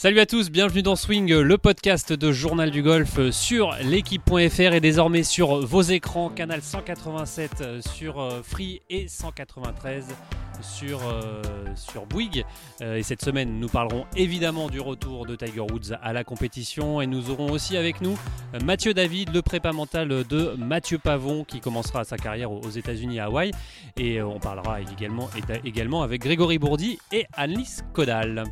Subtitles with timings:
[0.00, 4.78] Salut à tous, bienvenue dans Swing, le podcast de Journal du Golf sur l'équipe.fr et
[4.78, 10.06] désormais sur vos écrans, canal 187 sur euh, Free et 193
[10.60, 11.42] sur, euh,
[11.74, 12.44] sur Bouygues.
[12.80, 17.00] Euh, et cette semaine, nous parlerons évidemment du retour de Tiger Woods à la compétition
[17.00, 18.16] et nous aurons aussi avec nous
[18.64, 23.24] Mathieu David, le prépa mental de Mathieu Pavon qui commencera sa carrière aux États-Unis à
[23.24, 23.50] Hawaï.
[23.96, 28.44] Et on parlera également, avec Grégory Bourdi et Annelise Kodal.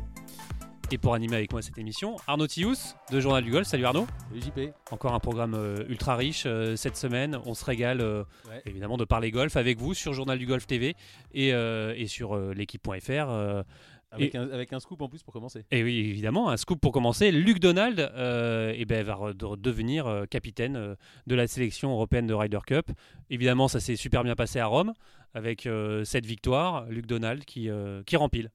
[0.89, 3.67] Et pour animer avec moi cette émission, Arnaud Tius de Journal du Golf.
[3.67, 4.07] Salut Arnaud.
[4.29, 4.73] Salut JP.
[4.91, 7.37] Encore un programme euh, ultra riche euh, cette semaine.
[7.45, 8.23] On se régale euh,
[8.65, 10.95] évidemment de parler golf avec vous sur Journal du Golf TV
[11.33, 13.63] et, et sur l'équipe.fr.
[14.11, 15.65] Avec, un, avec, un, scoop en plus pour commencer.
[15.71, 17.31] Et oui, évidemment, un scoop pour commencer.
[17.31, 20.95] Luc Donald et ben, va devenir capitaine
[21.27, 22.91] de la sélection européenne de Ryder Cup.
[23.29, 24.93] Évidemment, ça s'est super bien passé à Rome
[25.33, 25.67] avec
[26.05, 26.85] cette victoire.
[26.85, 27.69] Luc Donald qui,
[28.05, 28.49] qui rempile.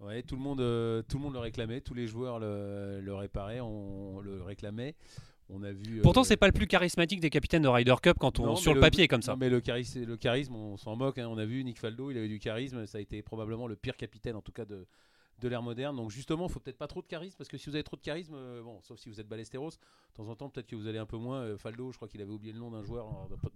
[0.00, 3.14] Ouais, tout le monde, euh, tout le monde le réclamait, tous les joueurs le, le
[3.14, 4.94] réparaient, on le réclamait.
[5.50, 6.00] On a vu.
[6.02, 8.74] Pourtant, euh, c'est pas le plus charismatique des capitaines de Ryder Cup quand on sur
[8.74, 9.34] le, papier comme ça.
[9.36, 11.18] mais le charisme, le charisme, on s'en moque.
[11.18, 11.26] Hein.
[11.30, 12.86] On a vu Nick Faldo, il avait du charisme.
[12.86, 14.86] Ça a été probablement le pire capitaine, en tout cas de,
[15.40, 15.96] de l'ère moderne.
[15.96, 17.96] Donc justement, il faut peut-être pas trop de charisme parce que si vous avez trop
[17.96, 20.76] de charisme, euh, bon, sauf si vous êtes Ballesteros, de temps en temps, peut-être que
[20.76, 21.56] vous allez un peu moins.
[21.56, 23.06] Faldo, je crois qu'il avait oublié le nom d'un joueur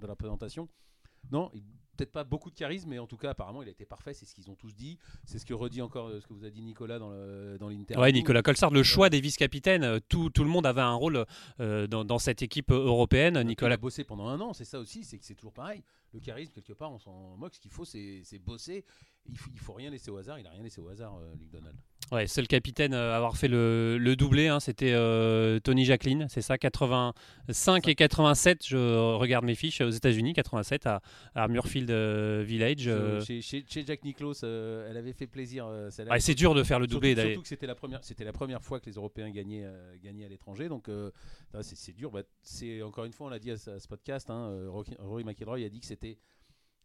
[0.01, 0.69] dans la présentation.
[1.31, 1.51] Non,
[1.97, 4.15] peut-être pas beaucoup de charisme, mais en tout cas, apparemment, il a été parfait.
[4.15, 4.99] C'est ce qu'ils ont tous dit.
[5.25, 7.95] C'est ce que redit encore euh, ce que vous a dit Nicolas dans l'interview.
[7.95, 9.85] Dans ouais, Nicolas Colsart, le choix des vice-capitaines.
[9.85, 11.25] Euh, tout, tout, le monde avait un rôle
[11.61, 13.41] euh, dans, cette équipe européenne.
[13.43, 15.05] Nicolas a bossé pendant un an, c'est ça aussi.
[15.05, 15.83] C'est que c'est toujours pareil.
[16.13, 17.55] Le charisme, quelque part, on s'en moque.
[17.55, 18.85] Ce qu'il faut, c'est bosser.
[19.27, 20.39] Il faut, il faut rien laisser au hasard.
[20.39, 21.77] Il a rien laissé au hasard, Luc Donald.
[22.13, 24.93] Ouais, seul capitaine à avoir fait le, le doublé, hein, c'était
[25.65, 31.01] Tony Jacqueline, c'est ça, 85 et 87, je regarde mes fiches, aux États-Unis, 87 à,
[31.35, 32.87] à Murfield euh, Village.
[32.87, 33.23] Euh.
[33.23, 35.67] Chez, Jack Nicklaus, euh, elle avait fait plaisir.
[36.19, 37.31] c'est dur de faire le doublé d'ailleurs.
[37.31, 39.67] Surtout que c'était la première, c'était la première fois que les Européens gagnaient,
[40.05, 40.91] gagnaient à l'étranger, donc
[41.63, 42.11] c'est dur.
[42.11, 45.69] Bah, c'est encore une fois, on l'a dit à, ce podcast, hein, Rory McIlroy a
[45.71, 46.19] dit que c'était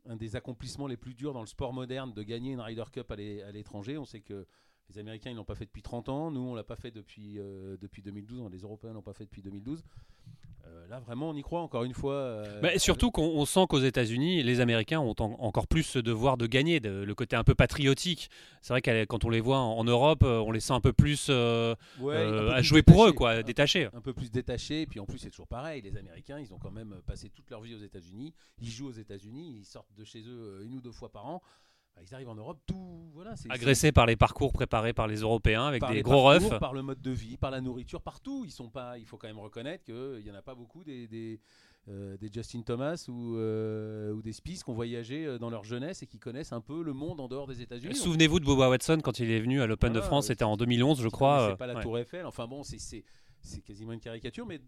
[0.06, 3.12] un des accomplissements les plus durs dans le sport moderne de gagner une Ryder Cup
[3.12, 3.98] à l'étranger.
[3.98, 4.48] On sait que
[4.90, 6.32] les Américains, ils l'ont pas fait depuis 30 ans.
[6.32, 7.40] Nous, on l'a pas fait depuis,
[7.82, 8.50] depuis 2012.
[8.52, 9.84] Les Européens l'ont pas fait depuis 2012.
[10.68, 12.14] Euh, là, vraiment, on y croit encore une fois.
[12.14, 16.48] Euh, bah, surtout qu'on sent qu'aux États-Unis, les Américains ont encore plus ce devoir de
[16.48, 18.30] gagner, le côté un peu patriotique.
[18.62, 20.94] C'est vrai que quand on les voit en, Europe, euh, on les sent un peu
[20.94, 23.90] plus à jouer pour eux, quoi, détachés.
[23.94, 24.82] Un peu plus détachés.
[24.82, 25.82] Et puis en plus, c'est toujours pareil.
[25.82, 28.34] Les Américains, ils ont quand même passé toute leur vie aux États-Unis.
[28.60, 29.58] Ils jouent aux États-Unis.
[29.60, 31.42] Ils sortent de chez eux une ou deux fois par an.
[31.98, 35.66] Bah, ils arrivent en Europe, tout voilà, agressés par les parcours préparés par les Européens
[35.66, 38.44] avec des gros refs, par le mode de vie, par la nourriture, partout.
[38.46, 41.08] Ils sont pas, il faut quand même reconnaître qu'il y en a pas beaucoup des,
[41.08, 41.40] des,
[41.90, 46.04] euh, Justin Thomas ou, euh, ou des Spies qui ont voyagé euh, dans leur jeunesse
[46.04, 47.96] et qui connaissent un peu le monde en dehors des États-Unis.
[47.96, 51.02] Souvenez-vous de Boba Watson quand il est venu à l'Open de France, c'était en 2011,
[51.02, 51.50] je crois.
[51.52, 52.28] C'est pas la Tour Eiffel.
[52.28, 53.04] Enfin bon, c'est
[53.66, 54.62] quasiment une caricature, mais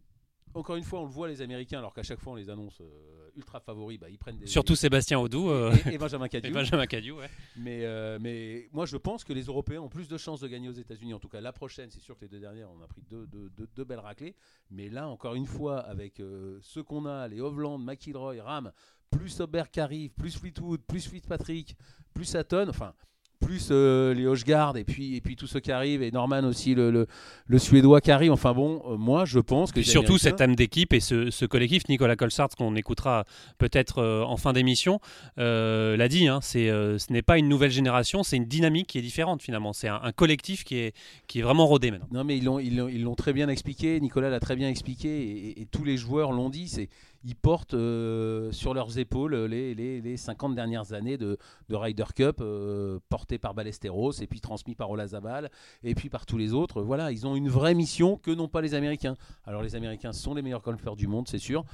[0.53, 2.81] encore une fois, on le voit les Américains, alors qu'à chaque fois on les annonce
[2.81, 4.47] euh, ultra favoris, bah, ils prennent des.
[4.47, 6.51] Surtout Sébastien Audou euh, et, Benjamin Cadieu.
[6.51, 7.29] Benjamin Cadieu, ouais.
[7.55, 10.69] Mais, euh, mais moi je pense que les Européens ont plus de chances de gagner
[10.69, 11.13] aux États-Unis.
[11.13, 13.27] En tout cas, la prochaine, c'est sûr que les deux dernières, on a pris deux,
[13.27, 14.35] deux, belles raclées.
[14.71, 16.21] Mais là, encore une fois, avec
[16.61, 18.71] ceux qu'on a, les Hovland, McIlroy, Ram,
[19.09, 21.75] plus Aubert qui arrive, plus Fleetwood, plus Fitzpatrick,
[22.13, 22.93] plus Sutton, enfin
[23.39, 26.75] plus euh, les Hochgard et puis, et puis tous ceux qui arrivent, et Norman aussi,
[26.75, 27.07] le,
[27.47, 28.31] le, Suédois qui arrive.
[28.31, 29.81] Enfin bon, euh, moi je pense que.
[29.81, 33.25] surtout cette âme d'équipe et ce, ce, collectif, Nicolas Colsart, qu'on écoutera
[33.57, 34.99] peut-être euh, en fin d'émission,
[35.37, 39.01] l'a dit, hein, c'est, ce n'est pas une nouvelle génération, c'est une dynamique qui est
[39.01, 39.73] différente finalement.
[39.73, 40.95] C'est un, collectif qui est,
[41.27, 42.07] qui est vraiment rodé maintenant.
[42.11, 45.65] Non mais ils l'ont, ils très bien expliqué, Nicolas l'a très bien expliqué, et, et
[45.65, 46.67] tous les joueurs l'ont dit.
[46.67, 46.89] C'est
[47.23, 51.37] ils portent euh, sur leurs épaules les, les, les, 50 dernières années de,
[51.67, 55.49] de Ryder Cup, euh, portés par Ballesteros et puis transmis par Olazabal
[55.83, 56.81] et puis par tous les autres.
[56.81, 59.15] Voilà, ils ont une vraie mission que n'ont pas les Américains.
[59.45, 61.65] Alors les Américains sont les meilleurs golfeurs du monde, c'est sûr.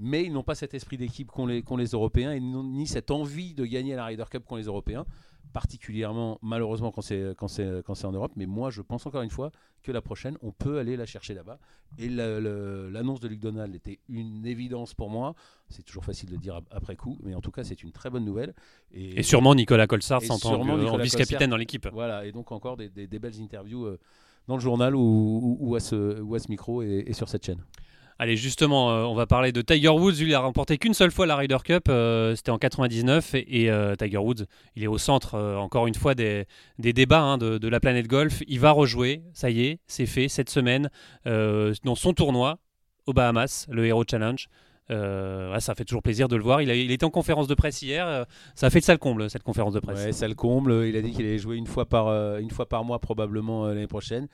[0.00, 3.54] Mais ils n'ont pas cet esprit d'équipe qu'ont les, les Européens et ni cette envie
[3.54, 5.04] de gagner la Ryder Cup qu'ont les Européens
[5.52, 9.22] particulièrement malheureusement quand c'est quand c'est quand c'est en Europe mais moi je pense encore
[9.22, 9.50] une fois
[9.82, 11.58] que la prochaine on peut aller la chercher là-bas.
[11.96, 15.34] Et l'annonce de Luc Donald était une évidence pour moi.
[15.68, 18.24] C'est toujours facile de dire après coup mais en tout cas c'est une très bonne
[18.24, 18.54] nouvelle.
[18.92, 20.62] Et, sûrement Nicolas Colsart s'entend
[20.98, 21.88] vice-capitaine dans l'équipe.
[21.92, 23.98] Voilà et donc encore des, belles interviews euh,
[24.46, 27.62] dans le journal ou, à, ce, ou à ce micro et sur cette chaîne
[28.20, 30.14] Allez, justement, euh, on va parler de Tiger Woods.
[30.18, 33.94] il a remporté qu'une seule fois la Ryder Cup, euh, c'était en 99, et, euh,
[33.94, 34.44] Tiger Woods,
[34.74, 36.46] il est au centre, encore une fois, des,
[36.78, 38.42] débats hein, de, la planète golf.
[38.48, 40.90] Il va rejouer, ça y est, c'est fait, cette semaine,
[41.24, 42.58] dans son tournoi
[43.06, 44.48] aux Bahamas, le Hero Challenge.
[44.88, 46.60] ça fait toujours plaisir de le voir.
[46.60, 48.26] Il, était en conférence de presse hier.
[48.56, 50.04] ça a fait de ça le comble, cette conférence de presse.
[50.04, 50.86] Ouais, ça le comble.
[50.86, 53.86] Il a dit qu'il allait jouer une fois par, une fois par mois, probablement l'année
[53.86, 54.26] prochaine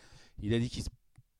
[0.42, 0.90] il a dit qu'il se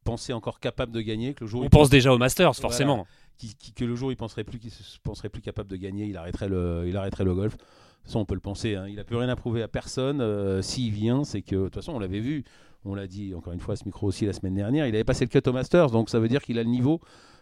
[0.04, 3.06] pensait encore capable de gagner, que le jour On il pense déjà au Masters, forcément.
[3.38, 5.76] qui- qui- que le jour où il penserait plus qu'il se penserait plus capable de
[5.76, 7.56] gagner, il arrêterait le, il arrêterait le golf.
[8.04, 8.76] Façon, on peut le penser.
[8.76, 8.86] hein.
[8.86, 10.20] Il a plus rien à prouver à personne.
[10.20, 12.44] Euh, S'il vient, c'est que de toute façon, on l'avait vu.
[12.84, 14.86] On l'a dit encore une fois à ce micro aussi la semaine dernière.
[14.86, 17.00] Il avait passé le cut au Masters, donc ça veut dire qu'il a le niveau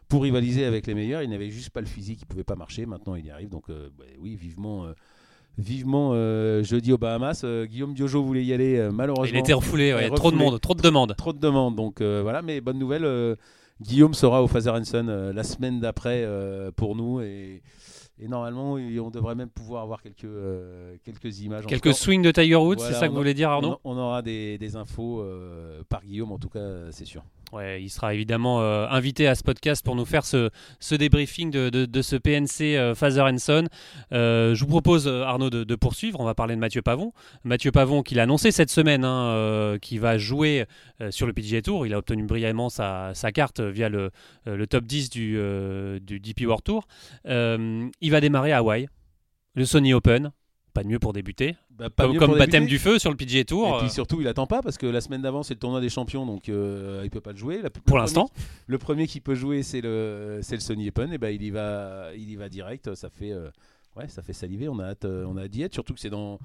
[0.08, 1.22] pour rivaliser avec les meilleurs.
[1.22, 2.86] Il n'avait juste pas le physique, il pouvait pas marcher.
[2.86, 3.48] Maintenant, il y arrive.
[3.48, 4.84] Donc, euh, bah oui, vivement.
[4.86, 4.92] euh,
[5.58, 7.42] Vivement euh, jeudi aux Bahamas.
[7.44, 9.36] Euh, Guillaume Diojo voulait y aller, euh, malheureusement.
[9.36, 11.14] Il était refoulé, ouais, trop de monde, trop de demandes.
[11.16, 13.36] Trop de demandes, donc voilà, mais bonne nouvelle,
[13.80, 16.26] Guillaume sera au Father Son euh, la semaine d'après
[16.76, 17.62] pour nous et,
[18.18, 20.26] et normalement on devrait même pouvoir avoir quelques,
[21.04, 21.66] quelques images.
[21.66, 23.96] Quelques swings de Tiger Woods, Voilà, c'est ça que vous voulez dire, on, Arnaud on
[23.98, 25.24] aura des, des infos
[25.88, 27.22] par Guillaume, en tout cas, c'est sûr.
[27.52, 30.48] Ouais, il sera évidemment euh, invité à ce podcast pour nous faire ce,
[30.80, 33.68] ce débriefing de, de- ce PNC euh, Father Son.
[34.12, 36.18] Euh, je vous propose, euh, Arnaud, de, poursuivre.
[36.18, 37.12] On va parler de Mathieu Pavon.
[37.44, 40.64] Mathieu Pavon, qu'il a annoncé cette semaine, hein, euh, qui va jouer
[41.10, 41.86] sur le PGA Tour.
[41.86, 44.10] Il a obtenu brillamment sa, sa carte via le,
[44.46, 45.38] le top 10 du,
[46.00, 46.86] du DP World Tour.
[47.26, 48.88] Il va démarrer à Hawaï,
[49.54, 50.32] le Sony Open.
[50.74, 51.54] Pas de mieux pour débuter.
[51.70, 53.66] Bah, pas Comme, baptême du feu sur le PGA Tour.
[53.68, 55.80] Et euh, puis surtout, il attend pas parce que la semaine d'avant, c'est le tournoi
[55.82, 57.60] des champions, donc euh, il peut pas le jouer.
[57.62, 58.30] La- pour l'instant.
[58.66, 61.12] le premier qui peut jouer, c'est le, c'est le Sony Open.
[61.12, 62.94] Et ben il y va, il y va direct.
[62.94, 63.50] Ça fait, euh,
[63.96, 64.68] ouais, ça fait saliver.
[64.68, 65.74] On a hâte, euh, on a hâte d'y être.
[65.74, 66.38] Surtout que c'est dans,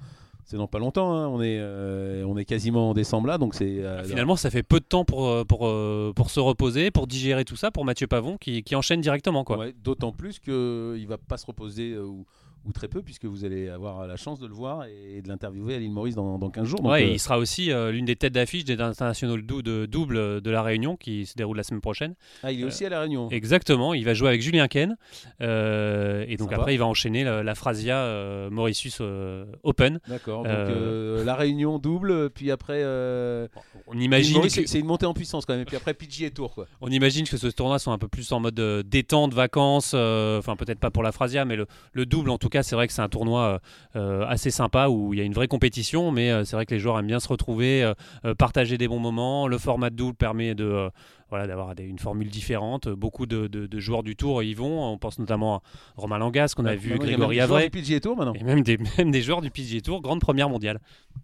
[0.44, 1.14] c'est dans pas longtemps.
[1.14, 1.26] hein.
[1.28, 3.82] On est, euh, on est quasiment en décembre là, donc c'est.
[3.82, 7.06] euh, Finalement, ça fait peu de temps pour, euh, pour, euh, pour se reposer, pour
[7.06, 9.42] digérer tout ça, pour Mathieu Pavon qui, qui enchaîne directement.
[9.44, 9.56] Quoi.
[9.58, 12.26] ouais, D'autant plus que il va pas se reposer euh, ou,
[12.64, 15.74] ou très peu, puisque vous allez avoir la chance de le voir et de l'interviewer
[15.74, 16.80] à l'île Maurice dans, dans 15 jours.
[16.80, 19.86] Donc, Ouais, euh, il sera aussi euh, l'une des têtes d'affiche des internationaux dou- de
[19.86, 22.14] double de la Réunion qui se déroule la semaine prochaine.
[22.42, 23.28] ah, il est aussi à la Réunion.
[23.30, 24.96] Exactement, il va jouer avec Julien Ken
[25.40, 26.60] euh, et donc Sympa.
[26.62, 30.00] après il va enchaîner la, la Frasia euh, Mauritius euh, Open.
[30.08, 30.42] D'accord.
[30.42, 32.80] Donc Euh, euh, la Réunion double, puis après.
[32.82, 33.48] euh,
[33.86, 35.62] On imagine, que, c'est une montée en puissance quand même.
[35.62, 36.66] Et puis après PGA Tour quoi.
[36.80, 40.38] on imagine que ce tournoi soit un peu plus en mode euh, détente, vacances, euh,
[40.38, 42.86] enfin peut-être pas pour la Frasia, mais le, le double en tout cas, c'est vrai
[42.86, 43.58] que c'est un tournoi euh,
[43.96, 46.74] euh, assez sympa où il y a une vraie compétition, mais euh, c'est vrai que
[46.74, 47.92] les joueurs aiment bien se retrouver,
[48.38, 49.46] partager des bons moments.
[49.48, 50.90] Le format de double permet de
[51.30, 52.88] voilà, d'avoir une formule différente.
[52.88, 54.92] Beaucoup de, de- de joueurs du tour y vont.
[54.92, 55.60] On pense notamment à
[55.96, 58.32] Romain Langas, qu'on a vu, Grégory Avray, du Tour maintenant.
[58.32, 60.80] et même des, même des joueurs du PGA Tour, grande première mondiale.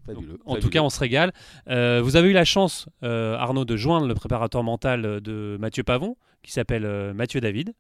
[0.07, 1.33] Fabuleux, En tout cas, on se régale.
[1.69, 5.83] Euh, vous avez eu la chance, euh, Arnaud, de joindre le préparateur mental de Mathieu
[5.85, 7.73] Pavon, qui s'appelle euh, Mathieu David.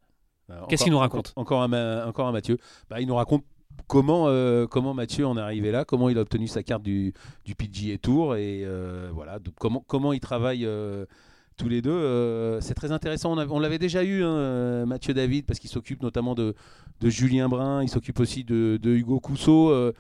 [0.48, 2.58] Alors, Qu'est-ce qu'il nous raconte encore, un, encore un Mathieu.
[2.90, 3.44] Bah, il nous raconte
[3.86, 7.12] comment, euh, comment Mathieu en est arrivé là, comment il a obtenu sa carte du,
[7.44, 11.06] du PGA Tour et euh, voilà, donc comment, comment ils travaillent euh,
[11.56, 11.90] tous les deux.
[11.90, 13.32] euh, c'est très intéressant.
[13.32, 16.54] On, a- on l'avait déjà eu, hein, euh, Mathieu David, parce qu'il s'occupe notamment de,
[17.00, 19.92] de Julien Brun, il s'occupe aussi de, de Hugo Cousseau.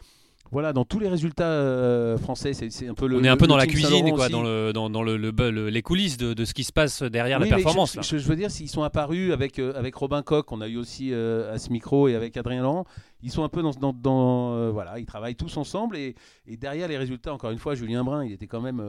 [0.52, 3.16] Voilà, dans tous les résultats euh, français, c'est un peu le.
[3.18, 5.68] on est un peu dans la cuisine, quoi, dans, le, dans, dans le, le- le-
[5.68, 7.92] les coulisses de, de ce qui se passe derrière Oui, la performance.
[7.92, 8.02] Je, là.
[8.02, 10.76] je- je veux dire, s'ils sont apparus avec, euh, avec Robin Koch, qu'on a eu
[10.76, 12.84] aussi euh, à ce micro, et avec Adrien Laurent,
[13.22, 13.70] ils sont un peu dans.
[13.72, 15.96] dans, dans, voilà, ils travaillent tous ensemble.
[15.96, 16.14] Et,
[16.46, 18.80] et derrière les résultats, encore une fois, Julien Brun, il était quand même.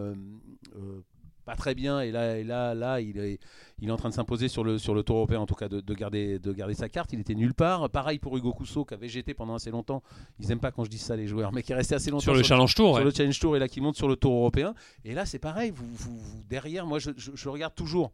[1.45, 3.39] Pas très bien et là, et là, là il, est,
[3.79, 5.69] il est en train de s'imposer sur le, sur le tour européen en tout cas
[5.69, 8.83] de, de garder, de garder sa carte il était nulle part pareil pour Hugo Cousseau
[8.83, 10.01] qui avait jeté pendant assez longtemps
[10.39, 12.23] ils aiment pas quand je dis ça les joueurs mais qui est resté assez longtemps
[12.23, 13.03] Sur le Challenge Tour, sur ouais.
[13.03, 14.73] le Challenge Tour et là qui monte sur le Tour européen.
[15.03, 15.71] Et là, c'est pareil.
[15.71, 18.11] Vous, vous- vous- derrière, moi, je, je- je regarde toujours.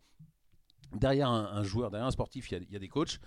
[0.94, 3.20] Derrière un, un joueur, derrière un sportif, il y a, il y a des coachs.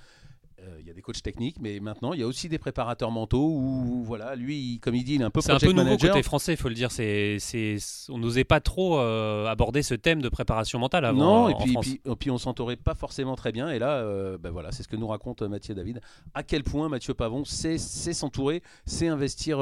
[0.61, 3.11] Euh, il y a des coachs techniques, mais maintenant il y a aussi des préparateurs
[3.11, 5.85] mentaux où voilà, lui, comme il dit, il est un peu C'est un peu nouveau
[5.85, 6.11] manager.
[6.11, 6.91] côté français, il faut le dire.
[6.91, 7.77] C'est, c'est,
[8.09, 11.55] on n'osait pas trop euh, aborder ce thème de préparation mentale avant non, en, et
[11.55, 13.71] en puis, puis, et puis on s'entourait pas forcément très bien.
[13.71, 16.01] Et là, euh, ben voilà, c'est ce que nous raconte Mathieu David.
[16.35, 19.59] À quel point Mathieu Pavon sait, sait s'entourer, sait investir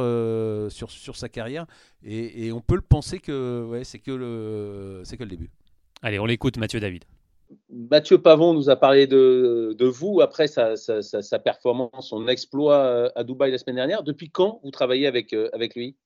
[0.71, 1.67] sur, sur sa carrière.
[2.05, 5.51] Et, et on peut le penser que ouais, c'est que le c'est que le début.
[6.03, 7.05] Allez, on l'écoute, Mathieu David.
[7.69, 12.29] Mathieu Pavon nous a parlé de, de vous après sa, sa- sa- sa performance, son
[12.29, 14.03] exploit euh, à Dubaï la semaine dernière.
[14.03, 15.97] Depuis quand vous travaillez avec, euh, avec lui?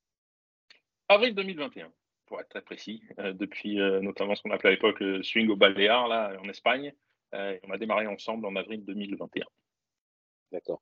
[1.09, 1.93] Avril 2021,
[2.27, 5.49] pour être très précis, euh, depuis euh, notamment ce qu'on appelait à l'époque le swing
[5.49, 6.93] au Baléares, là, en Espagne.
[7.33, 9.45] On a démarré ensemble en avril 2021.
[10.53, 10.81] D'accord.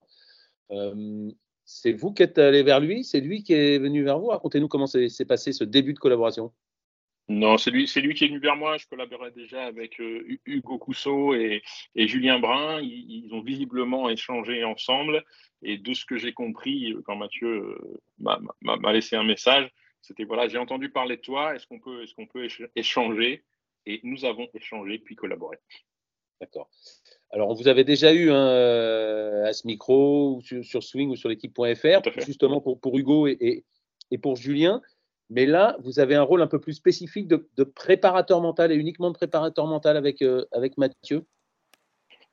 [1.65, 3.03] C'est vous qui êtes allé vers lui?
[3.03, 4.29] C'est lui qui est venu vers vous?
[4.29, 6.53] Racontez-nous comment s'est passé ce début de collaboration.
[7.29, 8.77] Non, c'est lui, c'est lui qui est venu vers moi.
[8.77, 11.63] Je collaborais déjà avec euh, Hu- Hugo Cousseau et,
[11.95, 12.81] et Julien Brun.
[12.83, 15.25] Ils, ils ont visiblement échangé ensemble.
[15.63, 19.25] Et de ce que j'ai compris, euh, quand Mathieu euh, m'a- m'a m'a laissé un
[19.25, 19.71] message,
[20.03, 21.55] c'était voilà, j'ai entendu parler de toi.
[21.55, 23.43] Est-ce qu'on peut, est-ce qu'on peut éch- échanger?
[23.87, 25.57] Et nous avons échangé puis collaboré.
[26.41, 26.69] D'accord.
[27.31, 31.29] Alors, vous avez déjà eu euh, à ce micro, ou sur, sur Swing ou sur
[31.31, 33.65] l'équipe.fr, justement pour, pour Hugo et, et,
[34.11, 34.83] et pour Julien.
[35.31, 39.11] Mais là, vous avez un rôle un peu plus spécifique de, préparateur mental et uniquement
[39.11, 41.25] de préparateur mental avec, euh, avec Mathieu.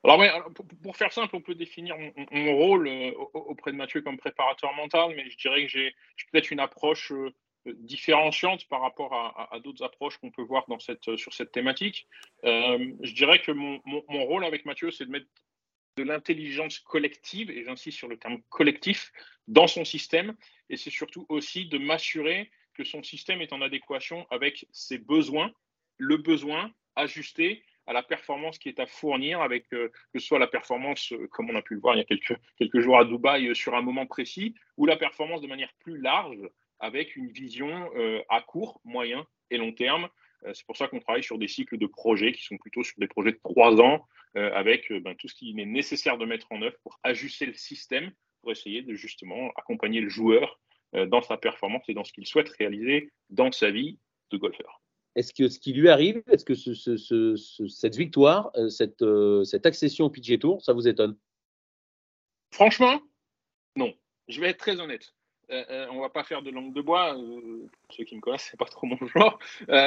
[0.03, 1.95] Alors, pour, faire simple, on peut définir
[2.31, 5.93] mon, rôle euh, auprès de Mathieu comme préparateur mental, mais je dirais que j'ai
[6.31, 7.31] peut-être une approche euh,
[7.65, 10.65] différenciante par rapport à, d'autres approches qu'on peut voir
[11.17, 12.07] sur cette thématique.
[12.43, 15.27] je dirais que mon rôle avec Mathieu, c'est de mettre
[15.97, 19.11] de l'intelligence collective, et j'insiste sur le terme collectif,
[19.47, 20.35] dans son système.
[20.69, 25.51] Et c'est surtout aussi de m'assurer que son système est en adéquation avec ses besoins,
[25.97, 30.39] le besoin ajusté à la performance qui est à fournir, avec euh, que ce soit
[30.39, 32.97] la performance, euh, comme on a pu le voir il y a quelques, quelques jours
[32.97, 36.39] à Dubaï, euh, sur un moment précis, ou la performance de manière plus large,
[36.79, 37.91] avec une vision
[38.27, 40.09] à court, moyen et long terme.
[40.51, 43.05] c'est pour ça qu'on travaille sur des cycles de projets qui sont plutôt sur des
[43.07, 46.75] projets de trois ans, avec ben, tout ce qui est nécessaire de mettre en œuvre
[46.81, 48.11] pour ajuster le système,
[48.41, 50.59] pour essayer de justement accompagner le joueur
[50.93, 53.97] dans sa performance et dans ce qu'il souhaite réaliser dans sa vie
[54.31, 54.81] de golfeur.
[55.15, 60.05] Est-ce que ce qui lui arrive, est-ce que cette victoire, euh, cette, euh, cette, accession
[60.05, 61.17] au PGA Tour, ça vous étonne?
[62.51, 63.01] Franchement,
[63.75, 63.93] non.
[64.27, 65.13] Je vais être très honnête.
[65.49, 67.17] on ne va pas faire de langue de bois.
[67.89, 69.37] ceux qui me connaissent, c'est pas trop mon genre.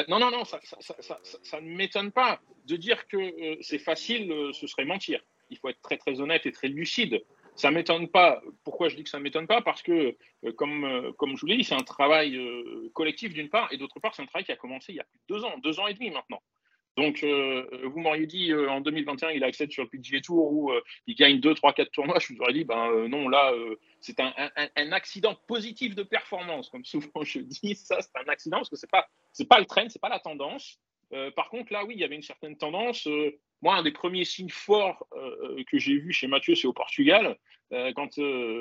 [0.08, 2.40] non, non, non, ça, ça ne m'étonne pas.
[2.66, 5.22] De dire que c'est facile, ce serait mentir.
[5.48, 7.22] Il faut être très, très honnête et très lucide.
[7.56, 8.42] Ça m'étonne pas.
[8.64, 9.62] Pourquoi je dis que ça m'étonne pas?
[9.62, 13.32] Parce que, euh, comme, euh, comme je vous l'ai dit, c'est un travail euh, collectif
[13.32, 15.20] d'une part, et d'autre part, c'est un travail qui a commencé il y a plus
[15.28, 16.42] de deux ans, deux ans et demi maintenant.
[16.96, 20.72] Donc, vous m'auriez dit en 2021, il accède sur le PGA Tour où
[21.08, 22.20] il gagne 2, 3, 4 tournois.
[22.20, 23.52] Je vous aurais dit, ben non, là,
[24.00, 24.32] c'est un,
[24.92, 26.70] accident positif de performance.
[26.70, 29.08] Comme souvent je dis, ça, c'est un accident parce que ce n'est pas,
[29.48, 30.78] pas le trend, ce n'est pas la tendance.
[31.36, 33.08] Par contre, là, oui, il y avait une certaine tendance.
[33.64, 36.74] Moi, un des premiers signes forts euh, euh, que j'ai vu chez Mathieu, c'est au
[36.74, 37.38] Portugal,
[37.72, 38.18] euh, quand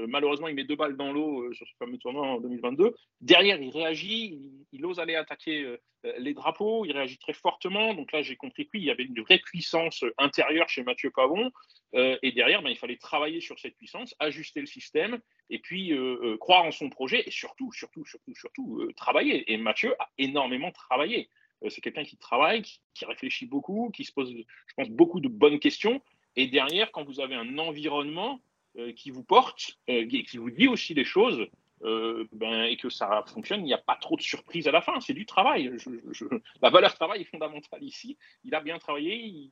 [0.08, 2.96] malheureusement il met deux balles dans l'eau sur ce fameux tournoi en 2022.
[3.20, 5.76] Derrière, il réagit, il, ose aller attaquer
[6.20, 7.94] les drapeaux, il réagit très fortement.
[7.94, 11.52] Donc là, j'ai compris qu'il y avait une vraie puissance intérieure chez Mathieu Pavon.
[11.94, 15.20] et derrière, ben, il fallait travailler sur cette puissance, ajuster le système,
[15.50, 15.92] et puis
[16.40, 19.52] croire en son projet, et surtout, surtout, surtout, surtout, travailler.
[19.52, 21.30] Et Mathieu a énormément travaillé.
[21.63, 25.27] Euh, c'est quelqu'un qui travaille, qui, réfléchit beaucoup, qui se pose, je pense, beaucoup de
[25.27, 26.01] bonnes questions.
[26.36, 28.39] Et derrière, quand vous avez un environnement
[28.77, 31.48] euh, qui vous porte euh, qui vous dit aussi des choses,
[32.32, 35.01] ben, et que ça fonctionne, il n'y a pas trop de surprises à la fin.
[35.01, 35.70] C'est du travail.
[36.62, 38.17] la valeur travail est fondamentale ici.
[38.46, 39.51] Il a bien travaillé, il,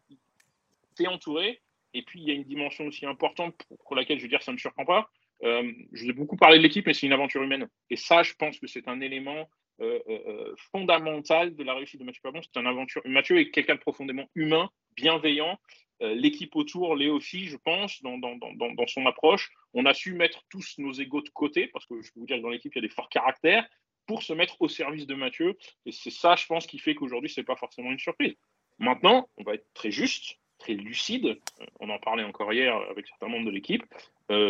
[0.95, 1.61] s'est entouré.
[1.93, 4.51] Et puis, il y a une dimension aussi importante pour, laquelle je veux dire ça
[4.51, 5.09] ne me surprend pas.
[5.41, 7.67] je vous ai beaucoup parlé de l'équipe, mais c'est une aventure humaine.
[7.89, 9.49] Et ça, je pense que c'est un élément
[9.79, 12.41] euh, euh, euh, fondamental de la réussite de Mathieu Pavon.
[12.43, 13.01] C'est un aventure.
[13.05, 15.59] Mathieu est quelqu'un de profondément humain, bienveillant.
[16.03, 19.51] L'équipe autour l'est aussi, je pense, dans, dans, son approche.
[19.75, 22.37] On a su mettre tous nos égaux de côté, parce que je peux vous dire
[22.37, 23.67] que dans l'équipe, il y a des forts caractères,
[24.07, 25.59] pour se mettre au service de Mathieu.
[25.85, 28.33] Et c'est ça, je pense, qui fait qu'aujourd'hui, ce n'est pas forcément une surprise.
[28.79, 31.39] Maintenant, on va être très juste, très lucide.
[31.79, 33.83] On en parlait encore hier avec certains membres de l'équipe.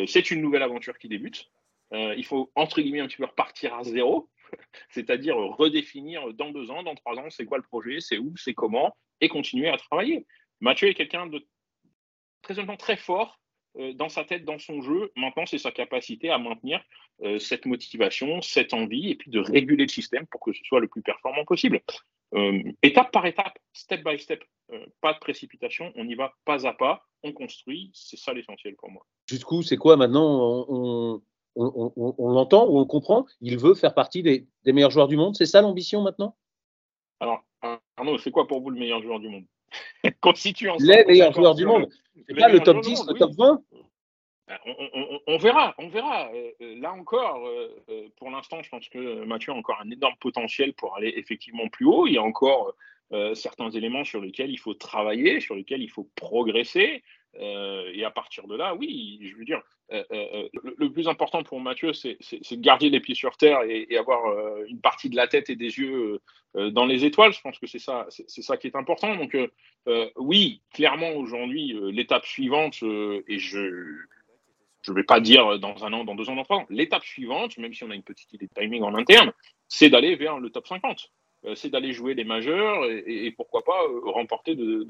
[0.08, 1.52] c'est une nouvelle aventure qui débute.
[1.92, 4.30] il faut, entre guillemets, un petit peu repartir à zéro.
[4.90, 8.54] c'est-à-dire redéfinir dans deux ans, dans trois ans, c'est quoi le projet, c'est où, c'est
[8.54, 10.26] comment, et continuer à travailler.
[10.60, 11.46] Mathieu est quelqu'un de
[12.42, 13.40] très très fort
[13.78, 15.12] euh, dans sa tête, dans son jeu.
[15.16, 16.84] Maintenant, c'est sa capacité à maintenir
[17.24, 20.82] euh, cette motivation, cette envie, et puis de réguler le système pour que ce soit
[20.82, 21.80] le plus performant possible.
[22.34, 24.44] Euh, étape par étape, step by step,
[25.02, 28.90] pas de précipitation, on y va pas à pas, on construit, c'est ça l'essentiel pour
[28.90, 29.06] moi.
[29.28, 31.22] Jusqu'où, c'est quoi maintenant
[31.56, 35.36] l'entend ou on le comprend, il veut faire partie des, meilleurs joueurs du monde.
[35.36, 36.36] C'est ça l'ambition maintenant?
[37.20, 37.44] Alors,
[37.98, 39.46] Arnaud, c'est quoi pour vous le meilleur joueur du monde?
[40.22, 41.88] Constituant Les meilleurs joueurs du monde.
[42.28, 43.62] C'est pas le top 10, le top 20
[44.52, 44.58] ben,
[45.28, 46.30] on, verra, on verra.
[46.34, 50.16] Euh, euh, là encore, euh, pour l'instant, je pense que Mathieu a encore un énorme
[50.20, 52.06] potentiel pour aller effectivement plus haut.
[52.08, 52.74] Il y a encore
[53.34, 57.04] certains éléments sur lesquels il faut travailler, sur lesquels il faut progresser.
[57.40, 59.62] Et à partir de là, oui, je veux dire,
[59.92, 63.60] euh, euh, euh, le, plus important pour Mathieu, c'est de garder les pieds sur terre
[63.64, 64.22] et, avoir
[64.68, 66.20] une partie de la tête et des yeux
[66.56, 67.34] dans les étoiles.
[67.34, 69.16] Je pense que c'est ça, ça qui est important.
[69.16, 69.38] Donc,
[70.16, 76.16] oui, clairement, aujourd'hui, l'étape suivante, et je ne vais pas dire dans un an, dans
[76.16, 78.54] deux ans, dans trois ans, l'étape suivante, même si on a une petite idée de
[78.54, 79.34] timing en interne,
[79.68, 81.12] c'est d'aller vers le top 50
[81.56, 84.86] c'est d'aller jouer les majeurs et, pourquoi pas remporter de,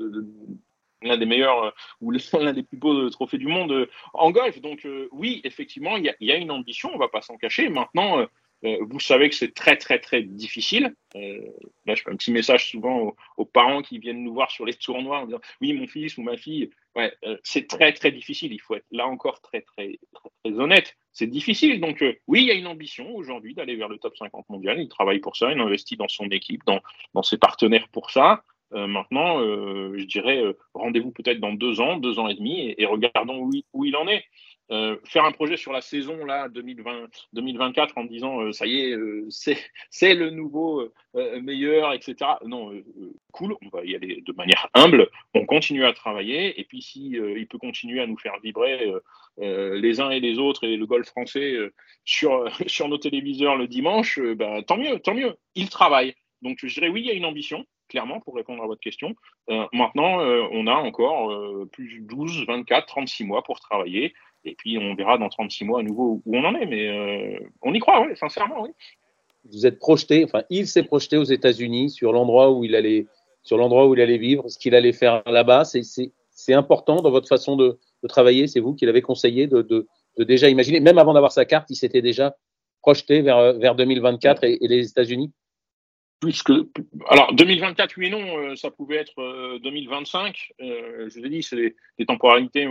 [1.02, 4.32] l'un des meilleurs euh, ou l'un des plus beaux euh, trophées du monde euh, en
[4.32, 4.60] golf.
[4.62, 7.70] Donc oui, effectivement, il y, a une ambition, on ne va pas s'en cacher.
[7.70, 8.26] Maintenant,
[8.64, 10.94] vous savez que c'est très très très difficile.
[11.16, 14.74] là, je fais un petit message souvent aux, parents qui viennent nous voir sur les
[14.74, 16.70] tournois en disant oui, mon fils ou ma fille.
[16.96, 17.12] Ouais,
[17.44, 18.54] c'est très très difficile.
[18.54, 20.96] Il faut être là encore très très très, honnête.
[21.12, 21.82] c'est difficile.
[21.82, 24.80] Donc, oui, il y a une ambition aujourd'hui d'aller vers le top 50 mondial.
[24.80, 28.44] Il travaille pour ça, il investit dans son équipe, dans ses partenaires pour ça.
[28.74, 30.42] Euh, maintenant, euh, je dirais,
[30.74, 34.24] rendez-vous peut-être dans deux ans, deux ans et demi, et, regardons où, il en est.
[34.72, 38.80] Euh, faire un projet sur la saison là 2020, 2024 en disant euh, ça y
[38.80, 39.28] est, euh,
[39.90, 40.90] c'est le nouveau
[41.42, 42.16] meilleur, etc.
[42.46, 42.72] Non,
[43.34, 45.10] cool, on va y aller de manière humble.
[45.34, 48.94] On continue à travailler et puis si il peut continuer à nous faire vibrer
[49.38, 51.58] les uns et les autres et le golf français
[52.06, 55.36] sur sur nos téléviseurs le dimanche, bah, tant mieux, tant mieux.
[55.56, 56.16] Il travaille.
[56.42, 59.14] Donc je dirais oui, il y a une ambition clairement, pour répondre à votre question.
[59.74, 60.20] maintenant,
[60.52, 61.32] on a encore
[61.72, 64.14] plus 12, 24, 36 mois pour travailler.
[64.44, 66.66] Et puis, on verra dans 36 mois à nouveau où on en est.
[66.66, 68.70] Mais euh, on y croit, oui, sincèrement, oui.
[69.52, 73.08] Vous êtes projeté, enfin, il s'est projeté aux États-Unis sur l'endroit où il allait,
[73.44, 75.64] sur l'endroit où il allait vivre, ce qu'il allait faire là-bas.
[75.66, 78.48] C'est important dans votre façon de, travailler.
[78.48, 82.02] C'est vous qui l'avez conseillé de, déjà imaginer, même avant d'avoir sa carte, il s'était
[82.02, 82.36] déjà
[82.82, 85.32] projeté vers 2024 et les États-Unis
[86.22, 86.70] que
[87.10, 91.30] alors 2024 oui et non euh, ça pouvait être 2025 euh, euh, je vous ai
[91.30, 92.68] dit c'est des, temporalités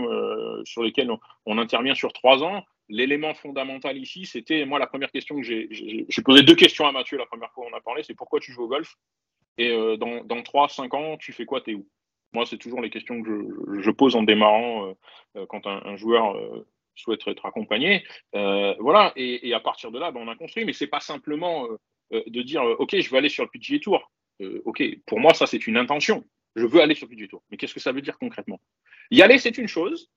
[0.65, 1.11] sur lesquelles
[1.47, 2.65] on, intervient sur trois ans.
[2.89, 6.93] L'élément fondamental ici c'était moi la première question que j'ai j'ai posé deux questions à
[6.93, 8.95] Mathieu la première fois on a parlé c'est pourquoi tu joues au golf?
[9.59, 11.61] Et dans, dans 3 5 ans tu fais quoi?
[11.61, 11.87] T'es où?
[12.33, 14.95] Moi c'est toujours les questions que je, pose en démarrant
[15.49, 16.37] quand un, joueur
[16.97, 18.05] souhaite être accompagné.
[18.33, 21.69] Voilà et, à partir de là ben, on a construit mais c'est pas simplement
[22.13, 24.11] euh, de dire euh, OK, je veux aller sur le PGA Tour.
[24.41, 26.27] Euh, OK, pour moi, ça, c'est une intention.
[26.57, 27.43] Je veux aller sur le PGA Tour.
[27.51, 28.61] Mais qu'est-ce que ça veut dire concrètement?
[29.11, 30.11] Y aller, c'est une chose.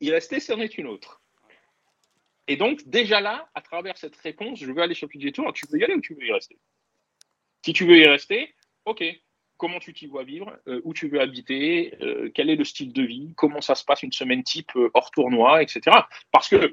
[0.00, 1.22] Y rester, c'en est une autre.
[2.46, 5.52] Et donc, déjà là, à travers cette réponse, je veux aller sur le PGA Tour,
[5.52, 6.58] tu veux y aller ou tu veux y rester?
[7.64, 9.04] Si tu veux y rester, OK,
[9.60, 11.92] comment tu t'y vois vivre, où tu veux habiter,
[12.34, 15.62] quel est le style de vie, comment ça se passe une semaine type hors tournoi,
[15.62, 15.98] etc.
[16.32, 16.72] Parce que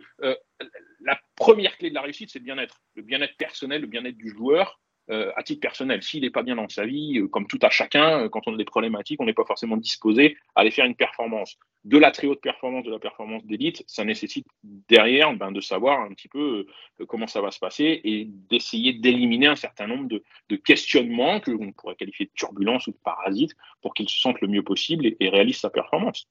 [1.02, 2.82] la première clé de la réussite, c'est le bien-être.
[2.96, 4.80] Le bien-être personnel, le bien-être du joueur,
[5.10, 6.04] euh, à titre personnel.
[6.04, 8.54] S'il n'est pas bien dans sa vie, euh, comme tout à chacun, euh, quand on
[8.54, 11.58] a des problématiques, on n'est pas forcément disposé à aller faire une performance.
[11.86, 16.02] De la très haute performance, de la performance d'élite, ça nécessite derrière ben, de savoir
[16.02, 16.66] un petit peu
[17.08, 21.72] comment ça va se passer et d'essayer d'éliminer un certain nombre de, questionnements que l'on
[21.72, 25.30] pourrait qualifier de turbulence ou de parasites pour qu'il se sente le mieux possible et,
[25.30, 26.28] réalise sa performance.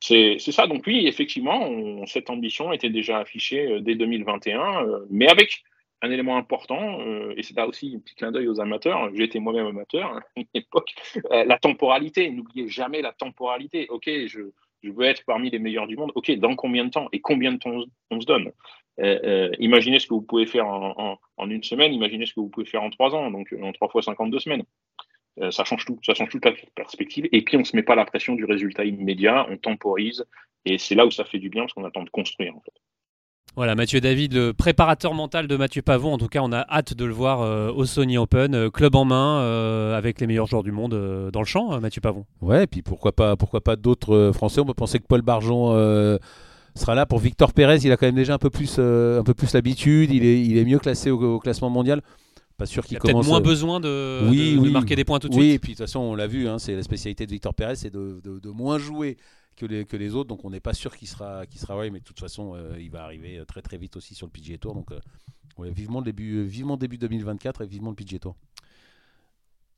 [0.00, 0.66] C'est ça.
[0.66, 5.62] Donc oui, effectivement, cette ambition était déjà affichée dès 2021, euh, mais avec
[6.04, 9.38] un élément important, euh, et c'est là aussi un petit clin d'œil aux amateurs, été
[9.40, 10.94] moi-même amateur à une époque,
[11.30, 12.30] la temporalité.
[12.30, 13.86] N'oubliez jamais la temporalité.
[13.88, 14.40] Ok, je,
[14.82, 16.12] veux être parmi les meilleurs du monde.
[16.14, 18.52] Ok, dans combien de temps et combien de temps on, se donne?
[19.58, 22.66] Imaginez ce que vous pouvez faire en, en, une semaine, imaginez ce que vous pouvez
[22.66, 24.64] faire en trois ans, donc en trois fois 52 semaines.
[25.40, 27.28] Euh, ça change tout, ça change toute la perspective.
[27.32, 30.24] Et puis on se met pas la pression du résultat immédiat, on temporise,
[30.64, 32.72] et c'est là où ça fait du bien parce qu'on attend de construire en fait.
[33.56, 36.12] Voilà, Mathieu David, le préparateur mental de Mathieu Pavon.
[36.12, 38.96] En tout cas, on a hâte de le voir euh, au Sony Open, euh, club
[38.96, 42.24] en main, avec les meilleurs joueurs du monde dans le champ, Mathieu Pavon.
[42.40, 45.70] Ouais, et puis pourquoi pas, pourquoi pas d'autres Français On peut penser que Paul Barjon
[46.74, 47.78] sera là pour Victor Pérez.
[47.84, 50.10] Il a quand même déjà un peu plus, un peu plus l'habitude.
[50.10, 52.02] Il est, il est mieux classé au classement mondial.
[52.56, 53.26] Pas sûr qu'il commence.
[53.26, 55.44] Peut-être moins besoin de, marquer des points tout de suite.
[55.44, 57.52] Oui, et puis de toute façon, on l'a vu, hein, c'est la spécialité de Victor
[57.52, 59.16] Pérez, c'est de, moins jouer
[59.54, 60.28] que les, autres.
[60.28, 62.90] Donc on n'est pas sûr qu'il sera, qu'il sera mais de toute façon, euh, il
[62.90, 64.74] va arriver très très vite aussi sur le PGA Tour.
[64.74, 65.00] Donc euh,
[65.70, 68.36] vivement le début, euh, vivement début 2024 et vivement le PGA Tour.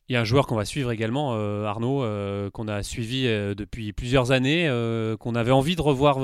[0.08, 1.32] Il y a un joueur qu'on va suivre également,
[1.64, 2.04] Arnaud,
[2.52, 4.68] qu'on a suivi depuis plusieurs années,
[5.18, 6.18] qu'on avait envie de revoir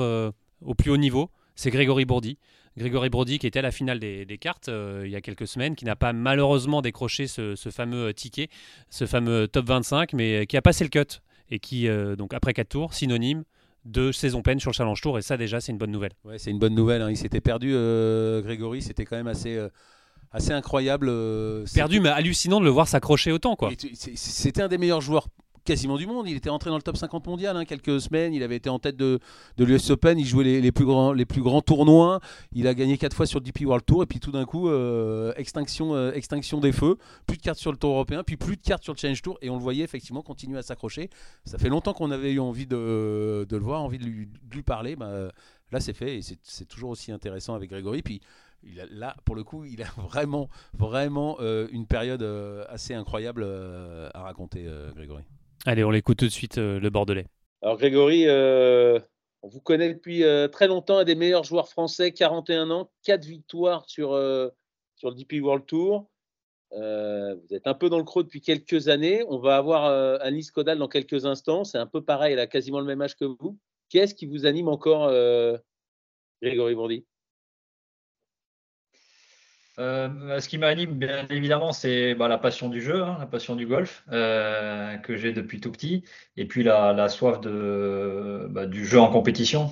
[0.61, 1.29] au plus haut niveau.
[1.55, 2.37] C'est Grégory Bourdi.
[2.77, 5.75] Grégory Brody qui était à la finale des, cartes euh, il y a quelques semaines,
[5.75, 8.49] qui n'a pas malheureusement décroché ce, fameux euh, ticket,
[8.89, 11.21] ce fameux top 25, mais qui a passé le cut
[11.53, 13.43] et qui, euh, donc après 4 tours, synonyme
[13.85, 15.17] de saison pleine sur le Challenge Tour.
[15.17, 16.13] Et ça, déjà, c'est une bonne nouvelle.
[16.23, 17.01] Ouais, c'est une bonne nouvelle.
[17.01, 17.09] Hein.
[17.09, 17.71] Il s'était perdu,
[18.43, 19.59] Grégory, c'était quand même assez
[20.31, 21.11] assez incroyable.
[21.73, 23.55] Perdu, mais hallucinant de le voir s'accrocher autant.
[23.55, 23.71] quoi.
[24.15, 25.27] C'était un des meilleurs joueurs
[25.63, 26.27] quasiment du monde.
[26.27, 28.33] Il était entré dans le top 50 mondial hein, quelques semaines.
[28.33, 29.19] Il avait été en tête de,
[29.57, 30.19] de l'US Open.
[30.19, 32.19] Il jouait les, plus grands, les plus grands tournois.
[32.51, 34.03] Il a gagné quatre fois sur le DP World Tour.
[34.03, 36.97] Et puis tout d'un coup, euh, extinction, euh, extinction des feux.
[37.25, 38.23] Plus de cartes sur le Tour européen.
[38.23, 39.37] Puis plus de cartes sur le Challenge Tour.
[39.41, 41.09] Et on le voyait effectivement continuer à s'accrocher.
[41.45, 44.95] Ça fait longtemps qu'on avait eu envie de, de, le voir, envie de lui, parler.
[44.95, 45.31] Bah,
[45.71, 46.17] là, c'est fait.
[46.17, 48.01] Et c'est toujours aussi intéressant avec Grégory.
[48.01, 48.21] Puis
[48.89, 52.23] là, pour le coup, il a vraiment, vraiment euh, une période
[52.69, 53.43] assez incroyable
[54.13, 55.23] à raconter, Grégory.
[55.65, 57.27] Allez, on l'écoute tout de suite, euh, le Bordelais.
[57.61, 58.99] Alors Grégory, euh,
[59.43, 63.23] on vous connaît depuis euh, très longtemps, un des meilleurs joueurs français, 41 ans, 4
[63.23, 64.51] victoires sur, le
[65.15, 66.09] DP World Tour.
[66.71, 69.23] vous êtes un peu dans le creux depuis quelques années.
[69.29, 69.85] On va avoir
[70.21, 71.63] Alice Codal dans quelques instants.
[71.63, 73.57] C'est un peu pareil, elle a quasiment le même âge que vous.
[73.87, 75.09] Qu'est-ce qui vous anime encore,
[76.41, 77.05] Grégory Bourdi?
[79.79, 83.55] Euh, ce qui m'anime, bien évidemment, c'est bah, la passion du jeu, hein, la passion
[83.55, 86.03] du golf euh, que j'ai depuis tout petit,
[86.37, 89.71] et puis la, soif de, bah, du jeu en compétition.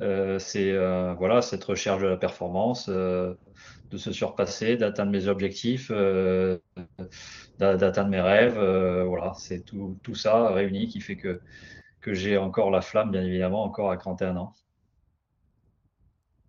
[0.00, 0.72] Euh, c'est
[1.16, 3.36] voilà cette recherche de la performance, de
[3.96, 5.92] se surpasser, d'atteindre mes objectifs,
[7.58, 8.58] d'atteindre mes rêves.
[9.06, 11.40] voilà, c'est tout, tout, ça réuni qui fait que,
[12.00, 14.54] que j'ai encore la flamme, bien évidemment, encore à 31 ans.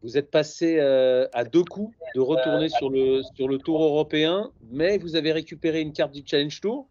[0.05, 4.51] Vous êtes passé euh, à deux coups de retourner sur le, sur le tour européen,
[4.69, 6.87] mais vous avez récupéré une carte du Challenge Tour.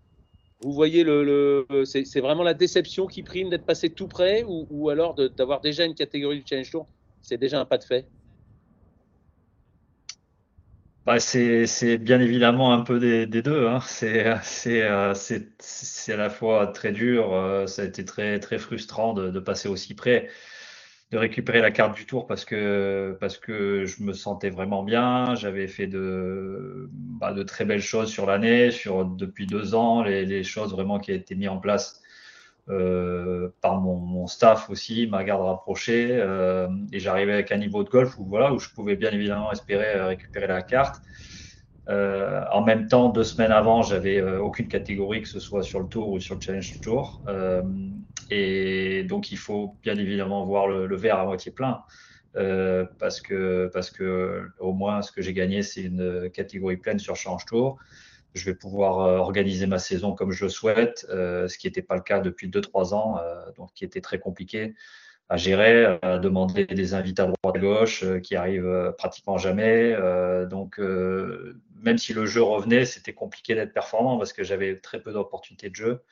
[0.65, 4.91] Vous voyez, le, c'est vraiment la déception qui prime d'être passé tout près ou, ou
[4.91, 6.89] alors d'avoir déjà une catégorie du Challenge Tour
[7.23, 8.05] C'est déjà un pas de fait
[11.07, 13.69] bah, c'est bien évidemment un peu des, deux.
[13.69, 13.79] Hein.
[14.03, 19.39] Euh, c'est à la fois très dur, euh, ça a été très, très frustrant de
[19.39, 20.31] passer aussi près
[21.15, 25.37] de récupérer la carte du tour parce que, parce que je me sentais vraiment bien.
[25.37, 30.43] J'avais fait de, bah, de très belles choses sur l'année, sur depuis deux ans, les,
[30.43, 32.03] choses vraiment qui ont été mises en place
[32.69, 36.09] euh, par mon, staff aussi, ma garde rapprochée.
[36.11, 39.53] Euh, et j'arrivais avec un niveau de golf où, voilà, où je pouvais bien évidemment
[39.53, 41.01] espérer récupérer la carte.
[41.89, 45.87] Euh, en même temps, deux semaines avant, j'avais aucune catégorie, que ce soit sur le
[45.87, 47.23] Tour ou sur le Challenge Tour.
[48.31, 51.83] Et donc, il faut bien évidemment voir le, verre à moitié plein.
[52.37, 56.99] Euh, parce que parce que au moins ce que j'ai gagné c'est une catégorie pleine
[56.99, 57.79] sur Change Tour.
[58.35, 61.83] Je vais pouvoir euh, organiser ma saison comme je le souhaite, euh, ce qui n'était
[61.83, 63.21] pas le cas depuis 2-3 ans,
[63.57, 64.75] donc qui était très compliqué
[65.29, 69.97] à gérer, à demander des invités à droite à gauche qui arrivent pratiquement jamais.
[70.51, 75.13] donc même si le jeu revenait, c'était compliqué d'être performant parce que j'avais très peu
[75.13, 76.03] d'opportunités de jeu.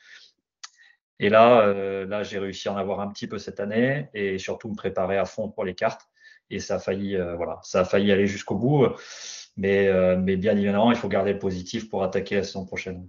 [1.23, 4.37] Et là, euh, là j'ai réussi à en avoir un petit peu cette année et
[4.37, 6.01] surtout me préparer à fond pour les cartes.
[6.49, 8.87] Et ça a failli, euh, voilà, ça a failli aller jusqu'au bout.
[9.55, 13.07] Mais, euh, mais bien évidemment, il faut garder le positif pour attaquer la saison prochaine.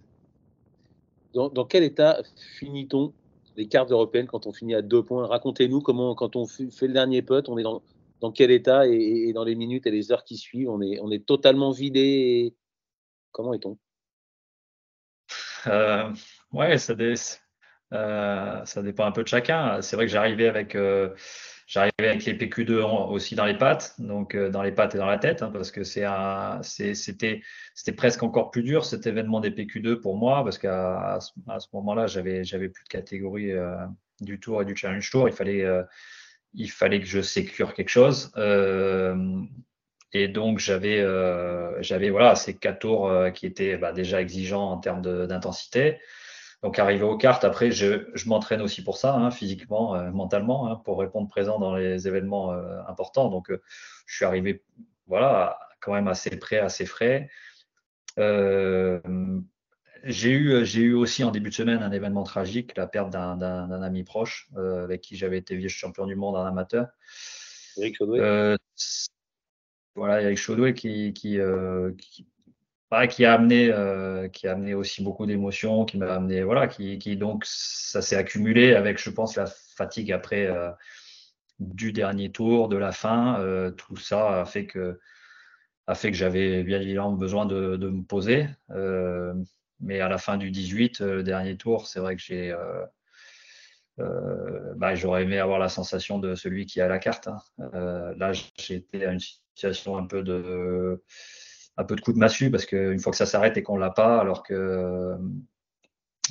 [1.33, 2.23] Dans, quel état
[2.61, 3.13] finit-on
[3.57, 5.27] les cartes européennes quand on finit à deux points?
[5.27, 7.83] Racontez-nous comment, quand on fait le dernier putt, on est dans,
[8.21, 11.11] dans quel état et, dans les minutes et les heures qui suivent, on est, on
[11.11, 12.55] est totalement vidé.
[13.33, 13.77] Comment est-on?
[16.53, 17.17] Ouais, ça, dé
[17.93, 19.81] euh, ça dépend un peu de chacun.
[19.83, 21.11] C'est vrai que j'arrivais avec, euh,
[21.99, 25.43] les PQ2 aussi dans les pattes, donc euh, dans les pattes et dans la tête,
[25.43, 27.43] hein, parce que c'était,
[27.97, 32.43] presque encore plus dur cet événement des PQ2 pour moi, parce qu'à ce, moment-là, j'avais,
[32.43, 33.53] plus de catégorie
[34.21, 35.29] du Tour et du Challenge Tour.
[35.29, 38.33] Il fallait, que je sécure quelque chose.
[40.13, 41.05] et donc j'avais,
[42.37, 45.99] ces quatre tours qui étaient bah, déjà exigeants en termes d'intensité.
[46.65, 50.77] Donc, arrivé aux cartes, après, je, m'entraîne aussi pour ça, hein, physiquement, euh, mentalement, hein,
[50.77, 53.29] pour répondre présent dans les événements euh, importants.
[53.29, 53.61] Donc, euh,
[54.07, 54.65] je suis arrivé,
[55.07, 57.29] voilà, quand même assez prêt, assez frais.
[58.17, 59.03] j'ai
[60.31, 64.03] eu, j'ai eu aussi en début de semaine un événement tragique, la perte d'un, ami
[64.03, 66.87] proche avec qui j'avais été vice-champion du monde en amateur.
[67.77, 68.57] Eric Chaudouet.
[69.95, 71.39] voilà, Eric Chaudouet qui, qui,
[71.99, 72.27] qui
[73.09, 76.99] qui a amené, euh, qui a amené aussi beaucoup d'émotions, qui m'a amené, voilà, qui,
[76.99, 80.71] qui donc ça s'est accumulé avec, je pense, la fatigue après euh,
[81.59, 83.41] du dernier tour, de la fin.
[83.41, 85.01] Euh, tout ça a fait que,
[85.87, 88.49] a fait que j'avais bien évidemment besoin de, de me poser.
[89.81, 92.55] mais à la fin du 18, le dernier tour, c'est vrai que j'ai,
[93.99, 97.29] bah, j'aurais aimé avoir la sensation de celui qui a la carte.
[97.29, 98.15] Hein.
[98.17, 101.03] là, j'étais à une situation un peu de
[101.77, 103.91] un peu de coup de massue parce qu'une fois que ça s'arrête et qu'on l'a
[103.91, 105.17] pas, alors que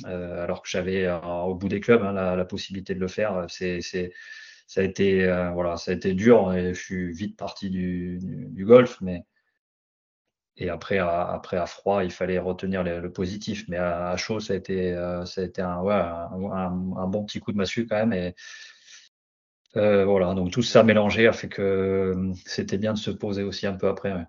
[0.06, 3.46] euh, alors que j'avais euh, au bout des clubs hein, la, possibilité de le faire,
[3.48, 3.80] c'est
[4.66, 8.18] ça a été euh, voilà ça a été dur et je suis vite parti du,
[8.20, 9.24] du, golf mais
[10.56, 13.66] et après à, après à froid il fallait retenir le, positif.
[13.68, 14.94] Mais à, chaud ça a été
[15.26, 18.34] ça a été un, ouais, un, bon petit coup de massue quand même et
[19.74, 20.34] voilà.
[20.34, 22.14] Donc tout ça mélangé a fait que
[22.46, 24.22] c'était bien de se poser aussi un peu après euh,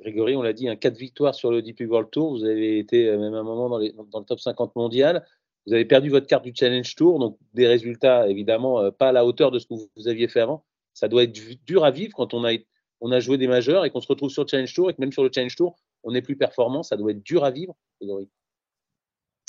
[0.00, 2.32] Grégory, on l'a dit, un 4 victoires sur le DP World Tour.
[2.32, 5.26] Vous avez été euh, même un moment dans, le top 50 mondial.
[5.66, 9.12] Vous avez perdu votre carte du Challenge Tour, donc des résultats évidemment euh, pas à
[9.12, 10.64] la hauteur de ce que vous, aviez fait avant.
[10.92, 11.32] Ça doit être
[11.66, 12.52] dur à vivre quand on a,
[13.00, 15.00] on a joué des majeurs et qu'on se retrouve sur le Challenge Tour et que
[15.00, 16.82] même sur le Challenge Tour, on n'est plus performant.
[16.82, 18.28] Ça doit être dur à vivre, Grégory.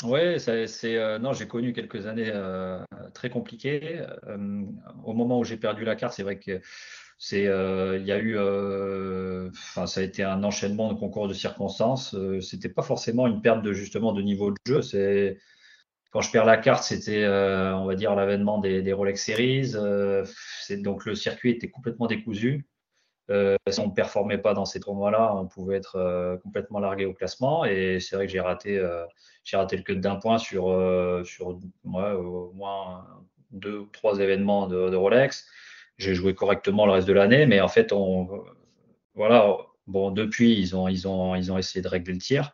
[0.03, 2.31] Oui, c'est non, j'ai connu quelques années
[3.13, 4.01] très compliquées.
[5.05, 6.59] au moment où j'ai perdu la carte, c'est vrai que
[7.17, 11.27] c'est, euh, il y a eu, euh, enfin, ça a été un enchaînement de concours
[11.27, 12.13] de circonstances.
[12.15, 14.81] Euh, c'était pas forcément une perte de justement de niveau de jeu.
[14.81, 15.37] C'est
[16.11, 19.73] quand je perds la carte, c'était, on va dire, l'avènement des, Rolex Series.
[20.81, 22.65] donc le circuit était complètement décousu.
[23.31, 27.05] Euh, si on ne performait pas dans ces tournois-là, on pouvait être euh, complètement largué
[27.05, 27.65] au classement.
[27.65, 29.05] Et c'est vrai que j'ai raté, euh,
[29.43, 30.65] j'ai raté le cut d'un point sur,
[31.25, 33.05] sur au moins
[33.51, 35.47] deux ou trois événements de, Rolex.
[35.97, 38.43] J'ai joué correctement le reste de l'année, mais en fait, on,
[39.13, 42.51] voilà, bon, depuis, ils ont, ils, ont, ils ont essayé de régler le tir.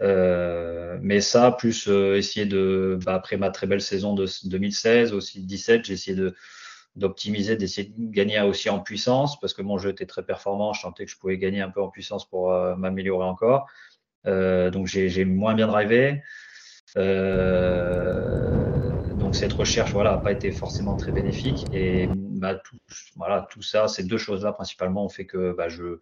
[0.00, 5.84] mais ça, plus essayer de, bah, après ma très belle saison de 2016, aussi 2017,
[5.84, 6.34] j'ai essayé de,
[6.96, 10.80] d'optimiser, d'essayer de gagner aussi en puissance, parce que mon jeu était très performant, je
[10.80, 13.66] sentais que je pouvais gagner un peu en puissance pour euh, m'améliorer encore.
[14.26, 16.22] Euh, donc j'ai moins bien drivé.
[16.96, 18.54] Euh,
[19.18, 21.64] donc cette recherche, voilà, n'a pas été forcément très bénéfique.
[21.72, 22.08] Et
[22.44, 22.76] bah, tout,
[23.16, 25.98] voilà, tout ça, ces deux choses-là principalement ont fait que bah, je,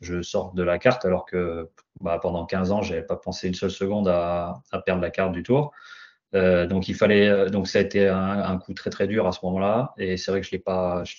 [0.00, 1.68] je sors de la carte, alors que
[2.00, 5.32] bah, pendant 15 ans, j'avais pas pensé une seule seconde à, à perdre la carte
[5.32, 5.72] du tour.
[6.34, 9.32] Euh, donc il fallait, euh, donc ça a été un, coup très très dur à
[9.32, 11.16] ce moment-là, et c'est vrai que je l'ai pas, je,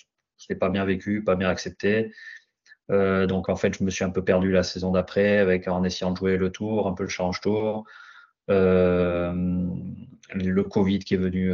[0.50, 2.12] l'ai pas bien vécu, pas bien accepté.
[2.90, 5.84] Euh, donc en fait, je me suis un peu perdu la saison d'après, avec en
[5.84, 7.84] essayant de jouer le tour, un peu le change tour,
[8.48, 9.32] le
[10.62, 11.52] Covid qui est venu,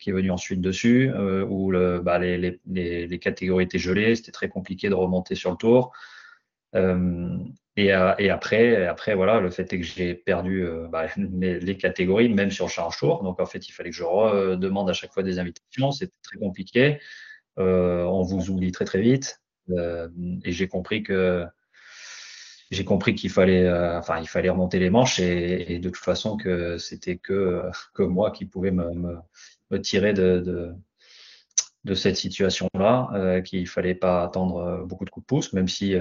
[0.00, 1.10] qui est venu ensuite dessus,
[1.48, 5.92] où le, bah, les, catégories étaient gelées, c'était très compliqué de remonter sur le tour.
[6.74, 7.38] Euh,
[7.76, 12.50] et, après, après, voilà, le fait est que j'ai perdu euh, bah, les catégories, même
[12.50, 13.22] sur Charge Tour.
[13.22, 15.90] Donc, en fait, il fallait que je demande à chaque fois des invitations.
[15.92, 17.00] C'était très compliqué.
[17.58, 19.40] Euh, on vous oublie très, très vite.
[20.44, 21.46] et j'ai compris que
[22.70, 26.78] j'ai compris qu'il fallait, enfin, il fallait remonter les manches et, de toute façon que
[26.78, 27.62] c'était que,
[27.94, 29.16] que moi qui pouvais me,
[29.78, 30.72] tirer de, de,
[31.84, 35.94] de cette situation-là, qu'il fallait pas attendre beaucoup de coups de pouce, même si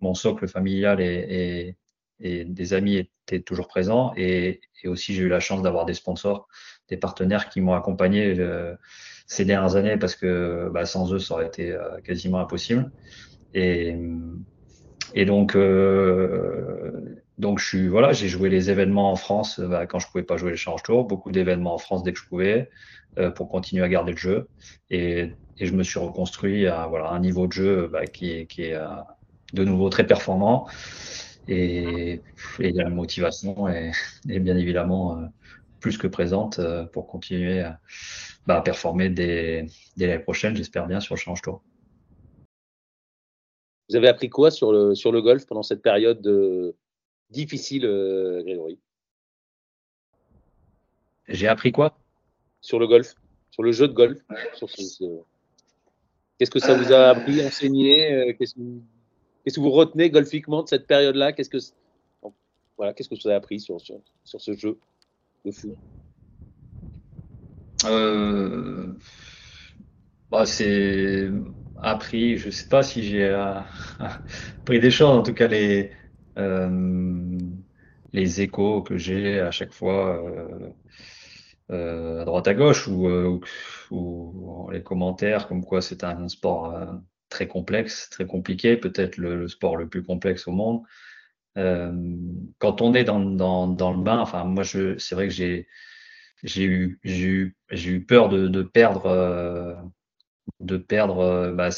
[0.00, 1.76] mon socle familial et,
[2.20, 4.12] des amis étaient toujours présents.
[4.16, 6.48] Et, aussi, j'ai eu la chance d'avoir des sponsors,
[6.88, 8.74] des partenaires qui m'ont accompagné euh,
[9.26, 12.90] ces dernières années parce que bah, sans eux, ça aurait été euh, quasiment impossible.
[13.54, 13.96] Et,
[15.26, 20.08] donc, euh, donc je suis, voilà, j'ai joué les événements en France bah, quand je
[20.08, 22.70] pouvais pas jouer les Change Tours, beaucoup d'événements en France dès que je pouvais
[23.34, 24.48] pour continuer à garder le jeu.
[24.90, 28.78] Et, je me suis reconstruit à voilà, un niveau de jeu bah, qui, qui est
[29.52, 30.68] de nouveau très performant.
[31.48, 32.20] Et,
[32.60, 33.92] et la motivation est,
[34.26, 35.26] bien évidemment euh,
[35.80, 37.80] plus que présente euh, pour continuer à,
[38.46, 41.62] bah, performer dès, l'année prochaine, j'espère bien, sur le Change Tour.
[43.88, 46.20] Vous avez appris quoi sur le, sur le golf pendant cette période
[47.30, 48.78] difficile, euh, Grégory.
[51.28, 51.98] J'ai appris quoi?
[52.60, 53.14] Sur le golf,
[53.50, 54.18] sur le jeu de golf.
[56.38, 58.60] Qu'est-ce que ça vous a appris, enseigné Qu'est-ce que
[59.48, 61.32] Qu'est-ce que vous retenez golfiquement de cette période-là?
[61.32, 61.56] Qu'est-ce que
[62.76, 64.78] voilà, qu'est-ce que vous avez appris sur, sur, ce jeu
[65.44, 65.74] de fou?
[67.86, 68.92] Euh,
[70.30, 71.30] bah, C'est
[71.80, 73.58] appris, je ne sais pas si j'ai euh,
[74.60, 75.97] appris des choses, en tout cas les, euh,
[78.12, 80.22] les échos que j'ai à chaque fois
[81.68, 83.40] à droite à gauche ou,
[84.70, 89.88] les commentaires comme quoi c'est un sport très complexe, très compliqué, peut-être le, sport le
[89.88, 90.82] plus complexe au monde.
[91.56, 91.92] Euh,
[92.58, 95.66] quand on est dans, dans, dans, le bain, enfin moi c'est vrai que j'ai
[96.44, 99.74] eu eu eu peur de, de perdre euh,
[100.60, 101.70] de perdre euh, bah,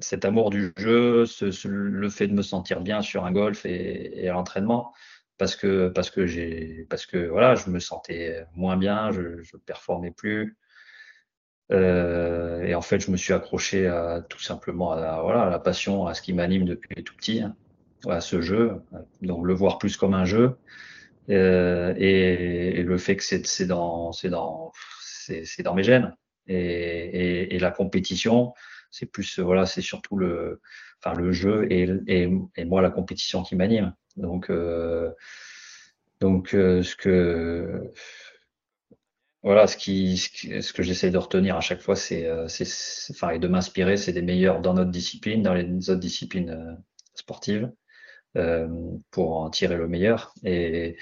[0.00, 1.24] cet amour du jeu,
[1.64, 4.92] le fait de me sentir bien sur un golf et, à l'entraînement
[5.38, 9.56] parce que parce que j'ai parce que voilà je me sentais moins bien, je je
[9.56, 10.56] performais plus.
[11.72, 15.50] Euh, et en fait, je me suis accroché à, tout simplement à la, voilà, à
[15.50, 17.56] la passion, à ce qui m'anime depuis tout petit, hein,
[18.08, 18.82] à ce jeu,
[19.22, 20.56] donc le voir plus comme un jeu.
[21.30, 24.72] Euh, et, et, le fait que c'est dans, c'est dans,
[25.60, 26.14] dans mes gènes.
[26.46, 28.52] Et, et la compétition,
[28.94, 30.60] c'est plus, voilà, c'est surtout le,
[31.02, 33.92] enfin le jeu et, et, moi la compétition qui m'anime.
[34.16, 35.10] Donc, euh,
[36.20, 37.90] donc euh, ce que
[39.42, 42.46] voilà, ce, qui, ce que j'essaie de retenir à chaque fois, c'est, euh,
[43.10, 46.74] enfin, et de m'inspirer, c'est des meilleurs dans notre discipline, dans les autres disciplines euh,
[47.14, 47.70] sportives,
[48.36, 48.68] euh,
[49.10, 50.32] pour en tirer le meilleur.
[50.44, 50.96] Et,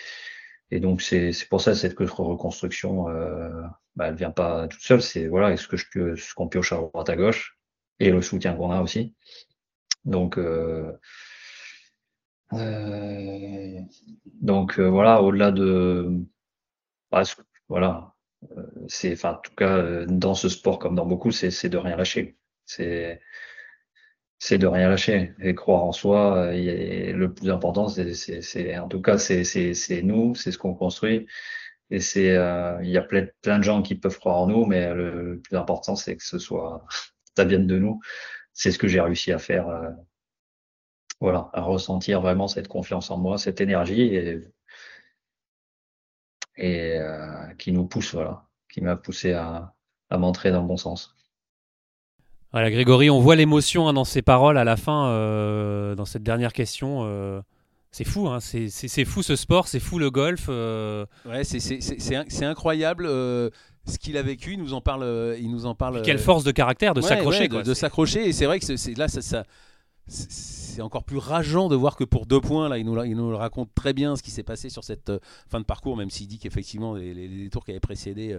[0.73, 3.51] et donc, c'est, pour ça cette reconstruction, euh,
[3.97, 5.03] bah, elle vient pas toute seule.
[5.03, 7.59] C'est voilà, ce que je ce qu'on pioche à droite à gauche
[8.01, 9.15] et le soutien qu'on a aussi.
[10.05, 10.93] Donc, euh,
[12.55, 13.79] euh
[14.43, 16.27] donc voilà, au-delà de,
[17.69, 18.15] voilà,
[18.57, 21.79] euh, c'est, enfin, en tout cas, euh, dans ce sport comme dans beaucoup, c'est de
[21.79, 22.37] rien lâcher.
[22.67, 23.21] C'est
[24.39, 26.55] c'est de rien lâcher et croire en soi.
[26.55, 31.27] Et le plus important, c'est, en tout cas, c'est nous, c'est ce qu'on construit.
[31.91, 34.67] Et c'est, euh, il y a plein, plein de gens qui peuvent croire en nous,
[34.67, 36.85] mais le, plus important, c'est que ce soit,
[37.37, 38.01] ça vienne de nous.
[38.53, 39.67] c'est ce que j'ai réussi à faire.
[41.21, 44.39] voilà, à ressentir vraiment cette confiance en moi, cette énergie et,
[46.57, 46.99] et
[47.59, 49.75] qui nous pousse, voilà, qui m'a poussé à,
[50.11, 51.15] m'entrer dans le bon sens.
[52.51, 55.07] Voilà, Grégory, on voit l'émotion hein, dans ses paroles à la fin,
[55.95, 57.43] dans cette dernière question.
[57.93, 60.47] C'est fou, hein c'est fou ce sport, c'est fou le golf.
[60.49, 61.05] Euh.
[61.27, 63.51] Ouais, c'est incroyable euh,
[63.87, 64.55] ce qu'il a vécu.
[64.55, 65.03] Il nous en parle.
[65.03, 66.01] Euh, il nous en parle.
[66.01, 67.49] quelle force de caractère de s'accrocher.
[67.49, 68.27] de, s'accrocher.
[68.27, 69.45] Et c'est vrai que là, ça,
[70.07, 73.37] c'est encore plus rageant de voir que pour deux points, là, il nous, il nous
[73.37, 75.13] raconte très bien ce qui s'est passé sur cette
[75.51, 78.39] fin de parcours, même s'il dit qu'effectivement, les, tours qui avaient précédé.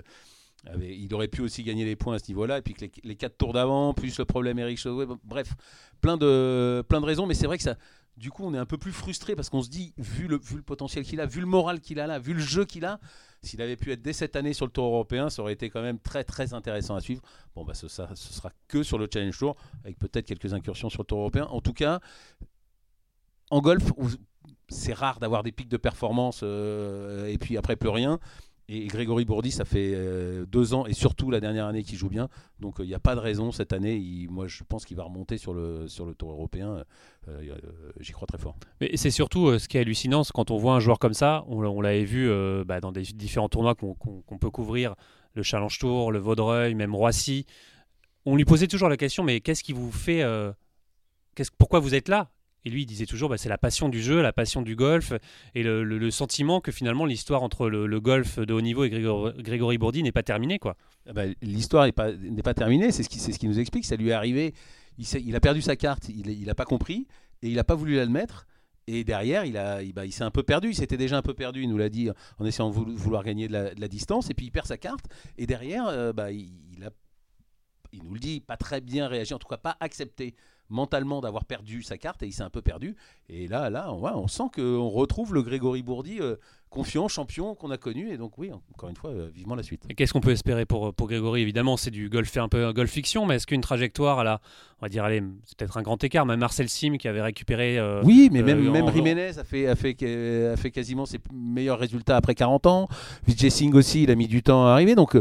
[0.81, 3.37] il aurait pu aussi gagner les points à ce niveau-là, et puis que les, quatre
[3.37, 5.53] tours d'avant, plus le problème Eric Chauvet, bref,
[6.01, 7.75] plein de, plein de raisons, mais c'est vrai que ça,
[8.15, 11.03] du coup, on est un peu plus frustré parce qu'on se dit, vu le, potentiel
[11.03, 12.99] qu'il a, vu le moral qu'il a là, vu le jeu qu'il a,
[13.41, 15.81] s'il avait pu être dès cette année sur le Tour européen, ça aurait été quand
[15.81, 17.21] même très très intéressant à suivre.
[17.55, 20.89] Bon, bah, ce, ça, ce sera que sur le Challenge Tour, avec peut-être quelques incursions
[20.89, 21.45] sur le Tour européen.
[21.45, 21.99] En tout cas,
[23.49, 23.91] en golf,
[24.69, 28.19] c'est rare d'avoir des pics de performance euh, et puis après plus rien.
[28.69, 32.09] Et Grégory Bourdi, ça fait euh, deux ans et surtout la dernière année qu'il joue
[32.09, 32.29] bien.
[32.59, 34.27] Donc il n'y a pas de raison cette année.
[34.29, 36.69] moi, je pense qu'il va remonter sur le, sur le tour européen.
[36.69, 36.83] Euh,
[37.27, 37.57] euh,
[37.99, 38.55] j'y crois très fort.
[38.79, 41.43] Mais c'est surtout ce qui est hallucinant, quand on voit un joueur comme ça.
[41.47, 42.31] On, l'avait vu
[42.65, 44.95] bah, dans des différents tournois qu'on peut couvrir
[45.33, 47.45] le Challenge Tour, le Vaudreuil, même Roissy.
[48.25, 50.23] On lui posait toujours la question mais qu'est-ce qui vous fait.
[51.57, 52.31] pourquoi vous êtes là?
[52.65, 55.13] Et lui, il disait toujours, bah, c'est la passion du jeu, la passion du golf,
[55.53, 60.03] et le, sentiment que finalement l'histoire entre le, golf de haut niveau et Grégory, Bourdi
[60.03, 60.59] n'est pas terminée.
[60.59, 60.75] quoi.
[61.07, 63.85] Ah bah, l'histoire n'est pas, terminée, c'est ce qui, nous explique.
[63.85, 64.53] Ça lui est arrivé,
[64.97, 67.07] il, a perdu sa carte, il n'a pas compris,
[67.41, 68.47] et il n'a pas voulu l'admettre.
[68.87, 69.43] Et derrière,
[69.93, 70.69] bah, il s'est un peu perdu.
[70.69, 73.47] Il s'était déjà un peu perdu, il nous l'a dit, en essayant de vouloir gagner
[73.47, 74.29] de la, distance.
[74.29, 75.05] Et puis il perd sa carte.
[75.37, 76.51] Et derrière, euh, il,
[77.93, 80.35] il nous le dit, pas très bien réagi, en tout cas pas accepté
[80.69, 82.95] mentalement d'avoir perdu sa carte et il s'est un peu perdu.
[83.29, 86.35] Et là, là, on, on sent qu'on retrouve le Grégory Bourdi euh,
[86.69, 88.11] confiant, champion qu'on a connu.
[88.11, 89.83] Et donc, oui, encore une fois, euh, vivement la suite.
[89.89, 91.41] Et qu'est-ce qu'on peut espérer pour, pour Grégory?
[91.41, 94.41] Évidemment, c'est du golf, un peu un golf fiction, mais est-ce qu'une trajectoire, à la,
[94.79, 96.25] on va dire, allez, c'est peut-être un grand écart.
[96.25, 97.77] Même Marcel Sim qui avait récupéré.
[97.77, 99.95] Euh, oui, mais même, même Jiménez a fait, a, fait,
[100.51, 102.87] a fait quasiment ses meilleurs résultats après 40 ans.
[103.27, 104.95] Vijay Singh aussi, il a mis du temps à arriver.
[104.95, 105.17] Donc,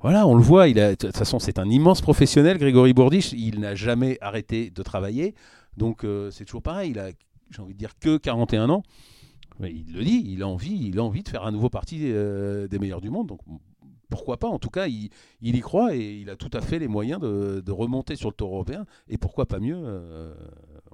[0.00, 0.68] voilà, on le voit.
[0.68, 3.32] De toute façon, c'est un immense professionnel, Grégory Bourdiche.
[3.32, 5.34] Il n'a jamais arrêté de travailler.
[5.76, 6.92] Donc, euh, c'est toujours pareil.
[6.92, 7.10] Il a,
[7.50, 8.82] j'ai envie de dire, que 41 ans.
[9.60, 12.68] Il le dit, il a envie, il a envie de faire un nouveau parti euh,
[12.68, 13.26] des meilleurs du monde.
[13.26, 13.40] Donc,
[14.08, 14.46] pourquoi pas?
[14.46, 17.72] En tout cas, il, y croit et il a tout à fait les moyens de,
[17.72, 18.86] remonter sur le tour européen.
[19.08, 20.32] Et pourquoi pas mieux euh,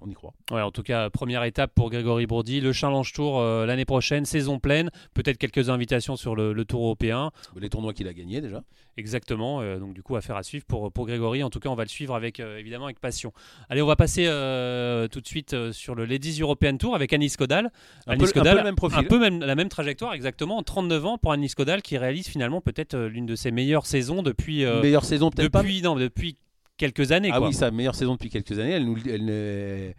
[0.05, 0.33] on y croit.
[0.51, 4.25] Ouais, en tout cas, première étape pour Grégory Bourdi, le Challenge Tour euh, l'année prochaine,
[4.25, 7.31] saison pleine, peut-être quelques invitations sur le, Tour européen.
[7.61, 8.63] Les tournois qu'il a gagnés déjà.
[8.97, 11.43] Exactement, euh, donc du coup, affaire à suivre pour, pour Grégory.
[11.43, 13.33] En tout cas, on va le suivre avec, euh, évidemment avec passion.
[13.69, 17.71] Allez, on va passer tout de suite sur le Ladies European Tour avec Anis Kodal.
[18.07, 18.99] Un, peu, le même profil.
[18.99, 22.61] Un peu même, la même trajectoire, exactement, 39 ans pour Anis Kodal qui réalise finalement
[22.61, 24.65] peut-être l'une de ses meilleures saisons depuis.
[24.65, 26.37] meilleure saison peut-être depuis, Non, depuis
[26.77, 27.31] quelques années.
[27.33, 28.73] Ah oui, sa meilleure saison depuis quelques années.
[28.73, 29.95] Elle nous, elle,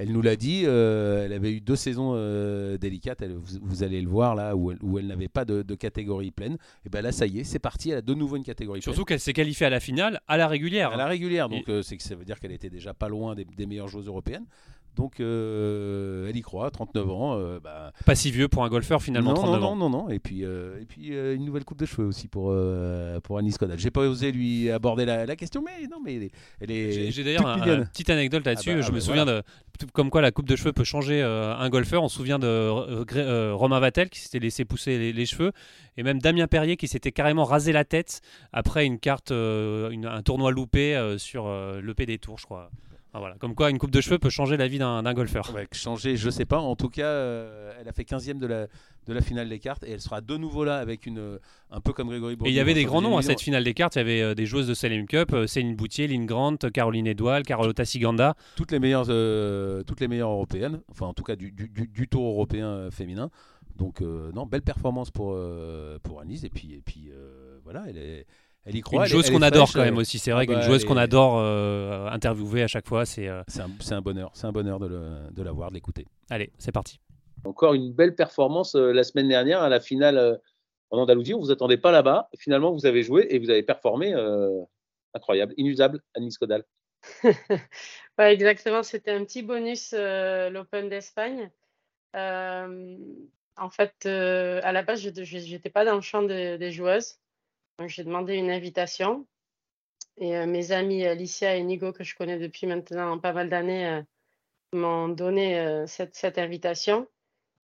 [0.00, 4.08] elle nous l'a dit, euh, elle avait eu deux saisons euh, délicates, vous, allez le
[4.08, 6.56] voir là, où elle, n'avait pas de, catégorie pleine.
[6.86, 9.04] Et bien là, ça y est, c'est parti, elle a de nouveau une catégorie Surtout
[9.04, 10.92] qu'elle s'est qualifiée à la finale à la régulière.
[10.92, 13.34] À la régulière, donc euh, c'est que ça veut dire qu'elle était déjà pas loin
[13.34, 14.46] des, des meilleures joueuses européennes.
[14.98, 17.58] Donc elle y croit, 39 ans.
[17.62, 17.92] Bah...
[18.04, 19.30] Pas si vieux pour un golfeur finalement.
[19.30, 22.28] Non, 39 non, non, non, Et puis, et puis une nouvelle coupe de cheveux aussi
[22.28, 22.54] pour,
[23.22, 23.78] pour Anis Kodal.
[23.78, 26.30] J'ai pas osé lui aborder la, question, mais non, mais
[26.60, 27.10] elle est.
[27.10, 28.70] J'ai d'ailleurs une petite anecdote là-dessus.
[28.72, 29.42] Ah bah, je ah me bah, souviens de
[29.92, 32.02] comme quoi la coupe de cheveux peut changer euh, un golfeur.
[32.02, 35.52] On se souvient de euh, euh, Romain Vatel qui s'était laissé pousser les, cheveux
[35.96, 38.20] et même Damien Perrier qui s'était carrément rasé la tête
[38.52, 41.48] après une carte, un tournoi loupé sur
[41.82, 42.70] l'EP des Tours, je crois.
[43.18, 43.34] Ah, voilà.
[43.40, 45.52] Comme quoi, une coupe de cheveux peut changer la vie d'un golfeur.
[45.72, 46.60] changer, je sais pas.
[46.60, 47.10] En tout cas,
[47.80, 48.68] elle a fait 15e de la,
[49.08, 51.40] de la finale des cartes et elle sera de nouveau là avec une
[51.72, 53.74] un peu comme Grégory Et il y avait des grands noms à cette finale des
[53.74, 53.96] cartes.
[53.96, 57.08] Il y avait euh, des joueuses de Salem Cup, euh, Céline Boutier, Lynn Grant, Caroline
[57.08, 58.36] Edouard, Carlotta Siganda.
[58.54, 62.28] Toutes les meilleures, euh, toutes les meilleures européennes, enfin en tout cas du, du, tour
[62.28, 63.30] européen féminin.
[63.76, 65.36] Donc non, belle performance pour
[66.02, 67.10] pour Anis et puis et puis
[67.64, 68.26] voilà, elle est
[68.68, 69.02] elle y croit.
[69.02, 70.18] Une joueuse qu'on adore quand même aussi.
[70.18, 71.38] C'est vrai ah qu'une bah, joueuse qu'on adore
[72.12, 73.28] interviewer à chaque fois, c'est.
[73.48, 74.30] C'est un, un, bonheur.
[74.34, 74.88] C'est un bonheur de,
[75.30, 76.06] de la voir, de l'écouter.
[76.30, 77.00] Allez, c'est parti.
[77.44, 80.36] Encore une belle performance euh, la semaine dernière à la finale euh,
[80.90, 81.34] en Andalousie.
[81.34, 82.28] On vous attendait pas là-bas.
[82.38, 84.14] Finalement, vous avez joué et vous avez performé.
[84.14, 84.62] Euh,
[85.14, 86.64] incroyable, inusable, Anis Codal.
[87.24, 88.82] ouais, exactement.
[88.82, 91.50] C'était un petit bonus l'Open d'Espagne.
[92.14, 97.18] en fait, à la base, je n'étais pas dans le champ des joueuses.
[97.86, 99.26] J'ai demandé une invitation.
[100.16, 104.02] Et mes amis Alicia et Nigo, que je connais depuis maintenant pas mal d'années,
[104.72, 107.06] m'ont donné cette, cette invitation.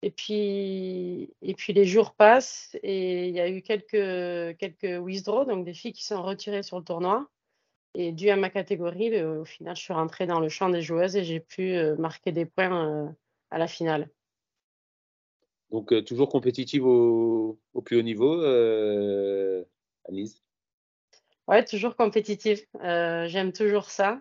[0.02, 5.46] Et puis, et puis les jours passent et il y a eu quelques, quelques withdraws,
[5.46, 7.28] donc des filles qui sont retirées sur le tournoi.
[7.94, 11.16] Et dû à ma catégorie, au final, je suis rentrée dans le champ des joueuses
[11.16, 13.16] et j'ai pu marquer des points
[13.50, 14.10] à la finale.
[15.70, 18.42] Donc, toujours compétitive au, au, plus haut niveau,
[20.08, 20.42] euh, Anise
[21.48, 22.60] Ouais, toujours compétitive.
[22.82, 24.20] J'aime toujours ça.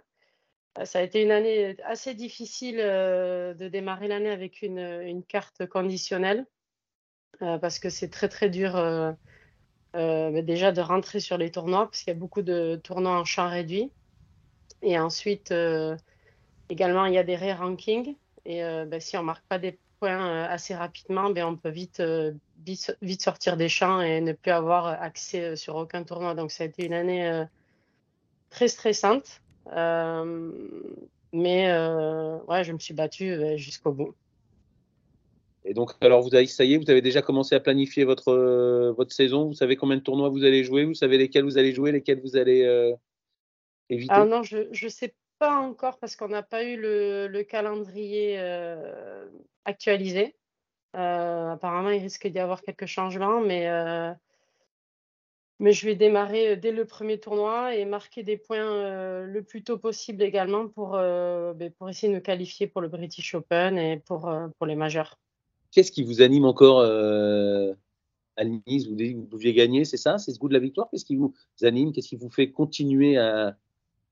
[0.84, 6.46] Ça a été une année assez difficile de démarrer l'année avec une, une, carte conditionnelle
[7.40, 8.74] parce que c'est très très dur
[9.94, 13.26] bah, déjà de rentrer sur les tournois parce qu'il y a beaucoup de tournois en
[13.26, 13.92] champ réduit.
[14.84, 15.52] Et ensuite,
[16.70, 18.16] également, il y a des re-rankings.
[18.46, 22.02] Et bah, si on ne marque pas des points assez rapidement, ben, on peut vite,
[22.64, 26.36] vite, vite, sortir des champs et ne plus avoir accès sur aucun tournoi.
[26.36, 27.46] Donc ça a été une année
[28.50, 29.42] très stressante.
[29.74, 30.52] Euh,
[31.34, 34.16] mais euh, ouais, je me suis battue euh, jusqu'au bout.
[35.66, 38.94] Et donc, alors, vous avez, ça y est, vous avez déjà commencé à planifier votre,
[38.96, 39.46] votre saison?
[39.46, 40.86] Vous savez combien de tournois vous allez jouer?
[40.86, 42.94] Vous savez lesquels vous allez jouer, lesquels vous allez
[43.90, 44.14] éviter?
[44.14, 48.38] Ah non, je ne sais pas encore parce qu'on n'a pas eu le, le calendrier
[49.66, 50.36] actualisé.
[50.94, 53.68] apparemment, il risque d'y avoir quelques changements, mais
[55.60, 59.42] mais je vais démarrer euh, dès le premier tournoi et marquer des points euh, le
[59.42, 63.34] plus tôt possible également pour, euh, ben, pour essayer de me qualifier pour le British
[63.36, 65.18] Open et pour, pour les majeurs.
[65.72, 68.88] Qu'est-ce qui vous anime encore à Nice?
[68.88, 70.18] Vous, vous pouviez gagner, c'est ça?
[70.18, 70.90] C'est ce goût de la victoire?
[70.90, 71.92] Qu'est-ce qui vous anime?
[71.92, 73.58] Qu'est-ce qui vous fait continuer à,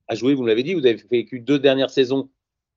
[0.08, 0.34] à jouer?
[0.34, 2.30] Vous l'avez dit, vous avez vécu deux dernières saisons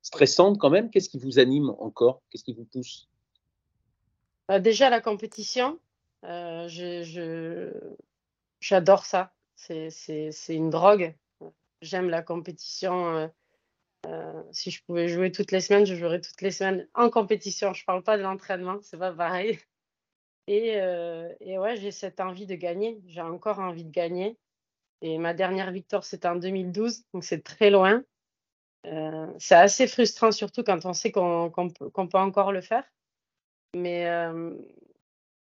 [0.06, 0.90] stressantes quand même.
[0.90, 2.22] Qu'est-ce qui vous anime encore?
[2.30, 3.08] Qu'est-ce qui vous pousse?
[4.48, 5.80] Bah, Déjà la compétition.
[6.22, 7.72] je
[8.60, 9.32] J'adore ça.
[9.56, 11.14] C'est une drogue.
[11.82, 13.14] J'aime la compétition.
[13.14, 13.28] Euh,
[14.06, 17.72] euh, si je pouvais jouer toutes les semaines, je jouerais toutes les semaines en compétition.
[17.74, 19.58] Je ne parle pas de l'entraînement, c'est pas pareil.
[20.46, 23.02] Et, euh, et ouais, j'ai cette envie de gagner.
[23.06, 24.38] J'ai encore envie de gagner.
[25.02, 28.04] Et ma dernière victoire, c'était en 2012, donc c'est très loin.
[29.38, 32.84] C'est assez frustrant, surtout quand on sait qu'on peut, peut, encore le faire.
[33.74, 34.06] Mais,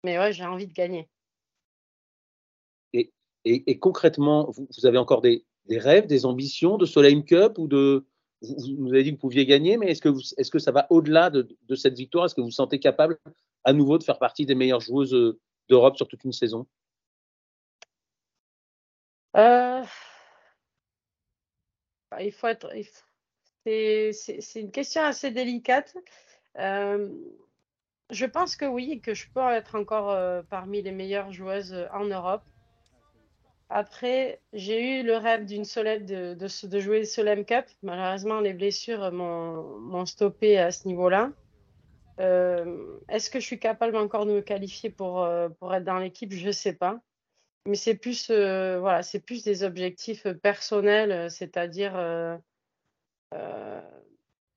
[0.05, 1.09] mais ouais, j'ai envie de gagner.
[3.45, 8.07] Et, concrètement, vous, avez encore des, rêves, des ambitions de Soleil Cup ou de.
[8.41, 10.09] Vous, vous, avez dit que vous pouviez gagner, mais est-ce que,
[10.39, 12.27] est que ça va au-delà de, cette victoire?
[12.27, 13.19] Est-ce que vous vous sentez capable
[13.65, 16.67] à nouveau de faire partie des meilleures joueuses euh, d'Europe sur toute une saison?
[19.37, 19.83] Euh,
[22.21, 22.69] Il faut être.
[23.65, 25.97] C'est une question assez délicate.
[26.59, 27.09] Euh,
[28.11, 30.17] je pense que oui, que je peux être encore
[30.49, 32.45] parmi les meilleures joueuses en Europe.
[33.71, 37.65] Après, j'ai eu le rêve d'une de, de, de, jouer Solem Cup.
[37.83, 41.33] Malheureusement, les blessures m'ont stoppé à ce niveau-là.
[42.21, 45.99] Euh, est-ce que je suis capable encore de me qualifier pour, euh, pour être dans
[45.99, 46.33] l'équipe?
[46.33, 47.01] Je ne sais pas.
[47.67, 51.95] Mais c'est plus, euh, voilà, plus des objectifs personnels, c'est-à-dire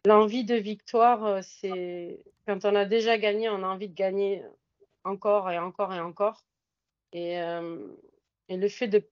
[0.05, 1.43] l'envie de victoire.
[1.43, 4.43] C'est quand on a déjà gagné, on a envie de gagner
[5.03, 6.45] encore et encore et encore.
[7.13, 7.39] Et
[8.49, 9.03] et le fait de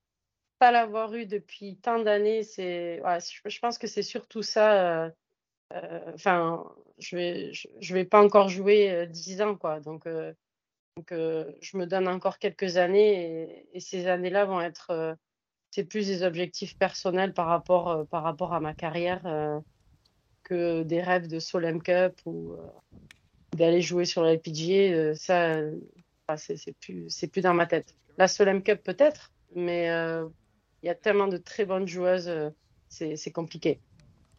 [0.60, 3.02] pas l'avoir eu depuis tant d'années, c'est,
[3.46, 5.04] je, pense que c'est surtout ça.
[5.06, 5.10] Euh,
[5.74, 9.80] euh, enfin, je vais, je, vais pas encore jouer 10 euh, ans, quoi.
[9.80, 15.18] Donc je me donne encore quelques années et, ces années-là vont être,
[15.76, 19.22] c'est plus des objectifs personnels par rapport, par rapport à ma carrière
[20.44, 22.54] que des rêves de Solem Cup ou
[23.54, 25.16] d'aller jouer sur la LPGA.
[25.16, 25.58] ça,
[26.38, 27.94] c'est plus, c'est plus dans ma tête.
[28.18, 30.26] La Solem Cup peut-être, mais euh,
[30.82, 32.50] il y a tellement de très bonnes joueuses, euh,
[32.88, 33.82] c'est compliqué.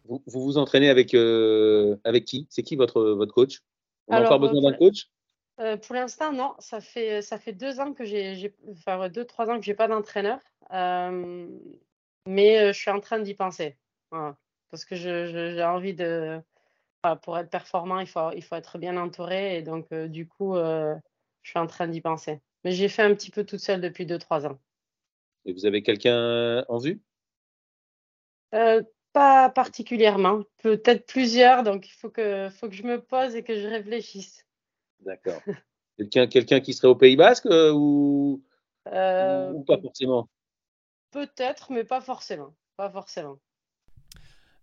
[0.05, 2.47] Vous, vous, entraînez avec, euh, avec qui?
[2.49, 3.61] C'est qui votre, votre coach?
[4.07, 5.09] On a encore besoin d'un coach?
[5.57, 6.55] Pour l'instant, non.
[6.59, 9.87] Ça fait, ça fait deux ans que j'ai, enfin deux, trois ans que j'ai pas
[9.87, 10.39] d'entraîneur.
[10.71, 13.77] mais je suis en train d'y penser.
[14.11, 16.39] Parce que j'ai envie de.
[17.23, 19.57] pour être performant, il faut, il faut être bien entouré.
[19.57, 20.97] Et donc, du coup, je
[21.43, 22.41] suis en train d'y penser.
[22.63, 24.59] Mais j'ai fait un petit peu toute seule depuis deux, trois ans.
[25.45, 27.01] Et vous avez quelqu'un en vue?
[28.53, 28.81] Euh,
[29.13, 30.43] Pas particulièrement.
[30.61, 34.45] Peut-être plusieurs, donc il faut que, faut que je me pose et que je réfléchisse.
[35.01, 35.41] D'accord.
[35.97, 38.43] quelqu'un, quelqu'un qui serait au Pays Basque euh, ou,
[38.85, 40.29] ou pas forcément?
[41.11, 42.55] Peut-être, mais pas forcément.
[42.75, 43.39] Pas forcément.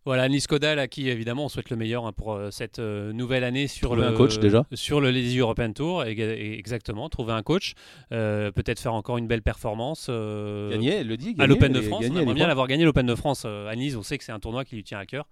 [0.04, 3.12] Voilà, Nice Kodal, à qui évidemment on souhaite le meilleur hein, pour euh, cette euh,
[3.14, 4.66] nouvelle année sur Trouver le un coach, déjà.
[4.74, 6.04] sur le Lazy European Tour.
[6.04, 7.72] Et- et exactement, trouver un coach,
[8.12, 10.08] euh, peut-être faire encore une belle performance.
[10.10, 11.30] Gagné, elle le dit.
[11.30, 12.04] à gagné, l'Open de France.
[12.10, 13.96] on aimerait bien l'avoir gagné l'Open de France à Nice.
[13.96, 15.26] On sait que c'est un tournoi qui lui tient à cœur.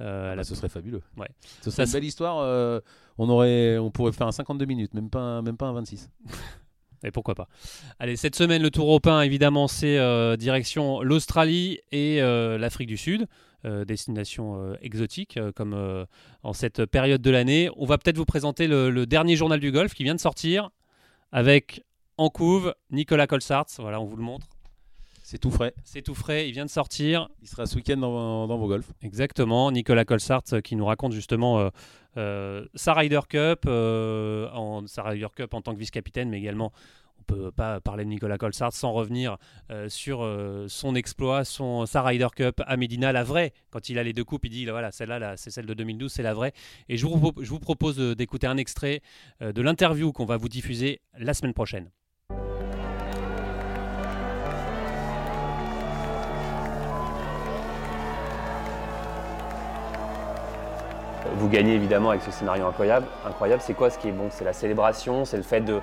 [0.00, 1.02] Euh, Ah, a- ce serait fabuleux.
[1.16, 1.28] Ouais.
[1.62, 2.38] Ce serait Ça, une belle histoire.
[2.38, 2.80] euh,
[3.18, 6.08] on, aurait, on pourrait faire un 52 minutes, même pas, un- même pas un 26.
[7.06, 7.48] Et pourquoi pas.
[7.98, 12.96] Allez, cette semaine, le Tour européen, évidemment, c'est euh, direction l'Australie et euh, l'Afrique du
[12.96, 13.26] Sud.
[13.64, 16.06] Euh, destination euh, exotique euh, comme
[16.42, 17.70] en cette période de l'année.
[17.76, 20.70] On va peut-être vous présenter le, le dernier journal du golf qui vient de sortir
[21.32, 21.84] avec
[22.16, 23.66] en couve Nicolas Colsarts.
[23.78, 24.46] Voilà, on vous le montre.
[25.26, 25.72] C'est tout frais.
[25.84, 27.30] C'est tout frais, il vient de sortir.
[27.40, 28.92] Il sera ce week-end dans, dans vos golfs.
[29.00, 31.70] Exactement, Nicolas Colsart qui nous raconte justement euh,
[32.18, 36.72] euh, sa Ryder Cup, euh, en, sa Ryder Cup en tant que vice-capitaine, mais également
[37.24, 39.36] peut pas parler de Nicolas Colsart sans revenir
[39.70, 43.52] euh, sur euh, son exploit, son, sa Ryder Cup à Medina, la vraie.
[43.70, 46.12] Quand il a les deux coupes, il dit voilà, celle-là, là, c'est celle de 2012,
[46.12, 46.52] c'est la vraie.
[46.88, 49.00] Et je vous, je vous propose de- d'écouter un extrait
[49.42, 51.90] euh, de l'interview qu'on va vous diffuser la semaine prochaine.
[61.36, 63.06] Vous gagnez évidemment avec ce scénario incroyable.
[63.26, 64.28] Incroyable, c'est quoi ce qui est bon?
[64.30, 65.80] C'est la célébration, c'est le fait de-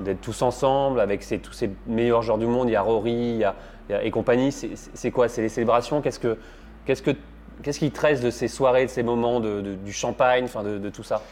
[0.00, 2.68] d'être tous ensemble avec tous ces meilleurs joueurs du monde.
[2.68, 3.42] Il y a Rory
[3.90, 4.50] et compagnie.
[4.52, 5.28] C'est- quoi?
[5.28, 6.00] C'est les célébrations?
[6.02, 6.38] Qu'est-ce que
[6.86, 7.12] qu'est-ce que
[7.62, 11.02] qu'est-ce qui te reste de ces soirées, de ces moments, de, du champagne, de, tout
[11.04, 11.22] ça?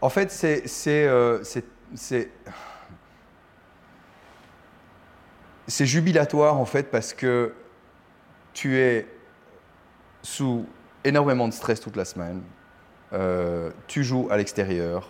[0.00, 0.66] En fait, c'est.
[0.66, 1.06] C'est.
[1.06, 2.30] euh, c'est-
[5.66, 7.52] c'est jubilatoire, en fait, parce que
[8.54, 9.06] tu es
[10.22, 10.66] sous
[11.04, 12.42] énormément de stress toute la semaine.
[13.12, 15.08] Euh, tu joues à l'extérieur.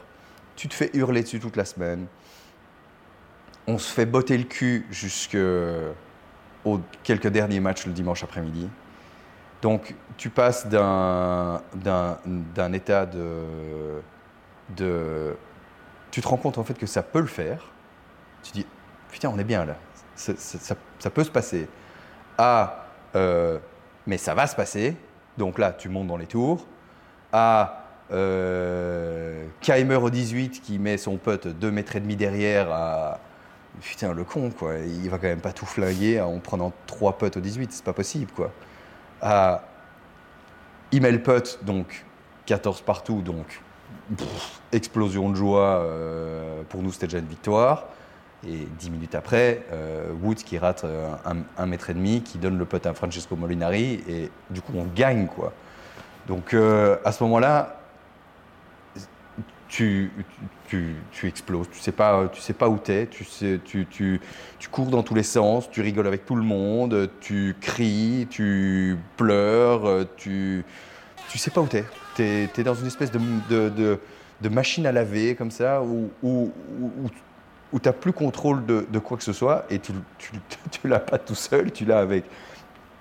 [0.56, 2.06] Tu te fais hurler dessus toute la semaine.
[3.68, 5.92] On se fait botter le cul jusqu'aux
[7.04, 8.68] quelques derniers matchs le dimanche après-midi.
[9.60, 14.00] Donc, tu passes d'un d'un- état de.
[16.10, 17.70] Tu te rends compte en fait que ça peut le faire.
[18.42, 18.66] Tu dis,
[19.10, 19.76] putain, on est bien là.
[20.16, 21.68] Ça, peut se passer.
[22.38, 23.58] À, euh,
[24.06, 24.96] mais ça va se passer.
[25.36, 26.66] Donc là, tu montes dans les tours.
[27.32, 29.44] À euh,
[30.00, 33.20] au 18 qui met son pote 2 mètres et demi derrière à.
[33.80, 34.76] Putain, le con, quoi.
[34.78, 37.72] Il va quand même pas tout flinguer en prenant 3 potes au 18.
[37.72, 38.50] C'est pas possible, quoi.
[39.20, 39.62] À
[40.92, 42.04] Email putt, donc
[42.46, 43.60] 14 partout, donc
[44.72, 45.82] explosion de joie.
[45.82, 47.86] euh, pour nous, c'était déjà une victoire.
[48.46, 52.38] Et 10 minutes après, euh, Woods qui rate euh, un, un mètre et demi, qui
[52.38, 55.52] donne le putt à Francesco Molinari, et du coup, on gagne, quoi.
[56.28, 57.77] Donc, euh, à ce moment-là,
[59.68, 60.10] tu,
[60.66, 61.68] tu, tu exploses.
[61.70, 63.06] Tu sais pas, tu sais pas où t'es.
[63.06, 63.24] Tu
[63.64, 64.20] tu, tu,
[64.58, 65.70] tu cours dans tous les sens.
[65.70, 67.10] Tu rigoles avec tout le monde.
[67.20, 68.26] Tu cries.
[68.30, 70.06] Tu pleures.
[70.16, 70.64] Tu,
[71.28, 71.84] tu sais pas où t'es.
[72.16, 74.00] T'es es dans une espèce de, de, de,
[74.40, 77.10] de machine à laver comme ça où, où, où,
[77.72, 80.32] où t'as plus contrôle de, de quoi que ce soit et tu, tu,
[80.70, 81.70] tu l'as pas tout seul.
[81.72, 82.24] Tu l'as avec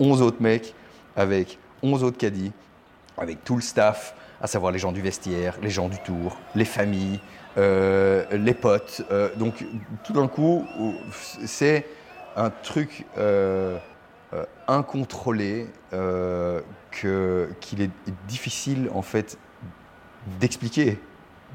[0.00, 0.74] 11 autres mecs,
[1.16, 2.52] avec 11 autres caddies,
[3.16, 6.64] avec tout le staff, à savoir les gens du vestiaire, les gens du tour, les
[6.64, 7.20] familles,
[7.56, 9.02] euh, les potes.
[9.10, 9.64] Euh, donc
[10.04, 10.64] tout d'un coup,
[11.44, 11.86] c'est
[12.36, 13.78] un truc euh,
[14.68, 15.66] incontrôlé
[16.90, 17.90] qu'il est
[18.28, 19.38] difficile en fait
[20.38, 20.98] d'expliquer,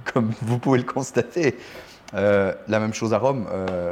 [0.14, 1.58] comme vous pouvez le constater.
[2.14, 3.48] La même chose à Rome.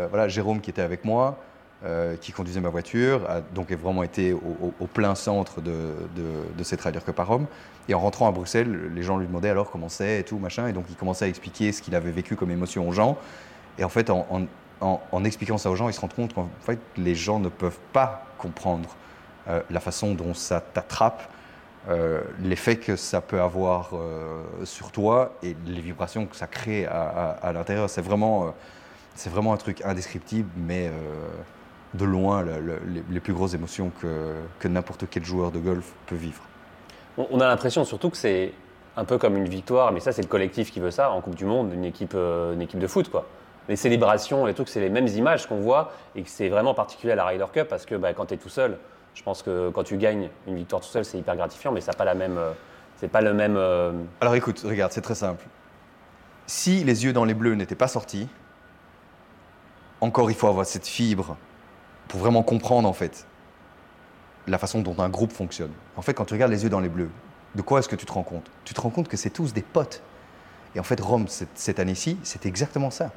[0.09, 1.39] Voilà, Jérôme qui était avec moi,
[1.83, 5.71] euh, qui conduisait ma voiture, a donc vraiment été au, plein centre de,
[6.15, 6.23] de,
[6.57, 7.47] de cette Cup à Rome.
[7.89, 10.67] Et en rentrant à Bruxelles, les gens lui demandaient alors comment c'est et tout, machin.
[10.67, 13.17] Et donc il commençait à expliquer ce qu'il avait vécu comme émotion aux gens.
[13.79, 14.25] Et en fait, en,
[14.81, 17.79] en- expliquant ça aux gens, ils se rendent compte qu'en fait, les gens ne peuvent
[17.93, 18.95] pas comprendre
[19.47, 21.23] euh, la façon dont ça t'attrape,
[21.89, 23.91] euh, l'effet que ça peut avoir
[24.63, 27.01] sur toi et les vibrations que ça crée à,
[27.41, 27.89] à- l'intérieur.
[27.89, 28.53] C'est vraiment,
[29.15, 30.91] c'est vraiment un truc indescriptible, mais
[31.93, 35.59] de loin le- le- les, les plus grosses émotions que, que n'importe quel joueur de
[35.59, 36.41] golf peut vivre.
[37.17, 38.53] On a l'impression surtout que c'est
[38.97, 41.35] un peu comme une victoire, mais ça c'est le collectif qui veut ça en Coupe
[41.35, 43.25] du Monde, une équipe, euh, une équipe de foot quoi.
[43.69, 47.13] Les célébrations, les trucs, c'est les mêmes images qu'on voit et que c'est vraiment particulier
[47.13, 48.77] à la Ryder Cup parce que bah, quand tu es tout seul,
[49.13, 51.93] je pense que quand tu gagnes une victoire tout seul, c'est hyper gratifiant, mais ça
[51.93, 52.51] pas la même, euh,
[52.97, 53.55] c'est pas le même.
[53.57, 55.45] euh, Alors écoute, regarde, c'est très simple.
[56.47, 58.27] Si les yeux dans les bleus n'étaient pas sortis,
[60.01, 61.37] encore il faut avoir cette fibre
[62.11, 63.25] pour vraiment comprendre en fait
[64.45, 65.71] la façon dont un groupe fonctionne.
[65.95, 67.09] En fait, quand tu regardes les yeux dans les bleus,
[67.55, 68.51] de quoi est-ce que tu te rends compte?
[68.65, 70.03] Tu te rends compte que c'est tous des potes.
[70.75, 73.11] Et en fait, Rome, cette, cette année-ci, c'est exactement ça.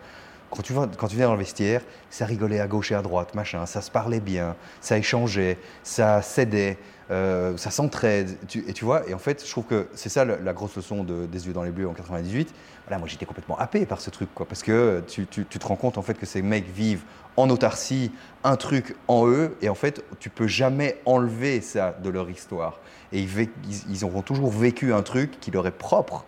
[0.55, 0.63] Quand
[1.09, 3.91] tu, viens dans le vestiaire, ça rigolait à gauche et à droite, machin, ça se
[3.91, 6.79] parlait bien, ça échangeait, ça cédait,
[7.11, 8.37] euh, ça s'entraide.
[8.47, 11.03] Tu- et tu vois, et en fait, je trouve que c'est ça la, grosse leçon
[11.03, 12.55] de- des yeux dans les bleus en 98.
[12.87, 15.99] Voilà, moi j'étais complètement happé par ce truc, quoi, parce que tu, te rends compte
[15.99, 17.03] en fait que ces mecs vivent
[17.37, 18.13] en autarcie,
[18.45, 22.79] un truc en eux, et en fait, tu peux jamais enlever ça de leur histoire.
[23.13, 26.25] Et ils, ils- ils auront toujours vécu un truc qui leur est propre.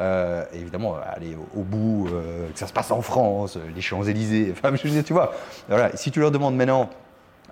[0.00, 3.80] Euh, évidemment, aller au, au bout, euh, que ça se passe en France, euh, les
[3.80, 5.32] Champs-Élysées, enfin, je veux dire, tu vois.
[5.68, 6.90] Voilà, si tu leur demandes maintenant,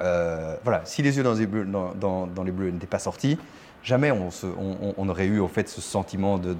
[0.00, 2.98] euh, voilà, si les yeux dans les bleus, dans, dans- dans les bleus n'étaient pas
[2.98, 3.38] sortis,
[3.84, 6.56] jamais on, se- on- on- on aurait eu en fait ce sentiment de,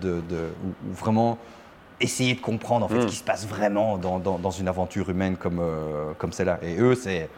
[0.93, 1.37] vraiment
[2.01, 3.03] essayer de comprendre en fait Mm.
[3.03, 5.61] ce qui se passe vraiment dans, une aventure humaine comme,
[6.19, 6.59] comme celle-là.
[6.63, 7.29] Et eux, c'est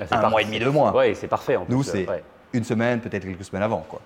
[0.00, 0.94] Ah, c'est un par- mois et demi, deux mois.
[0.94, 2.22] Ouais, c'est parfait en Nous, c'est- ouais.
[2.54, 4.00] une semaine, peut-être quelques semaines avant, quoi.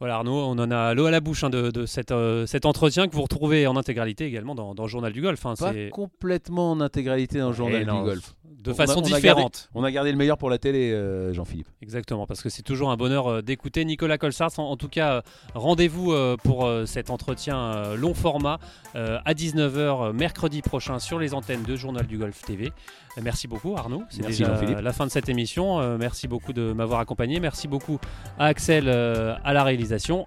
[0.00, 1.72] Voilà Arnaud, on en a l'eau à la bouche hein, de,
[2.12, 5.44] euh, cet entretien que vous retrouvez en intégralité également dans, dans le Journal du Golf.
[5.44, 8.34] hein, Pas complètement en intégralité dans le journal non, du golf.
[8.44, 9.68] De On a- façon on a gardé- différente.
[9.74, 11.68] On a gardé le meilleur pour la télé, euh, Jean-Philippe.
[11.82, 14.50] Exactement, parce que c'est toujours un bonheur euh, d'écouter Nicolas Colsart.
[14.58, 15.22] En, en tout cas,
[15.54, 18.58] rendez-vous pour cet entretien long format
[18.94, 22.72] à 19h mercredi prochain sur les antennes de Journal du Golf TV.
[23.20, 24.78] Merci beaucoup Arnaud, c'est Merci, déjà Jean-Philippe.
[24.80, 25.98] la fin de cette émission.
[25.98, 27.40] Merci beaucoup de m'avoir accompagné.
[27.40, 27.98] Merci beaucoup
[28.38, 29.64] à Axel à la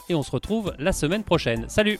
[0.09, 1.65] et on se retrouve la semaine prochaine.
[1.67, 1.99] Salut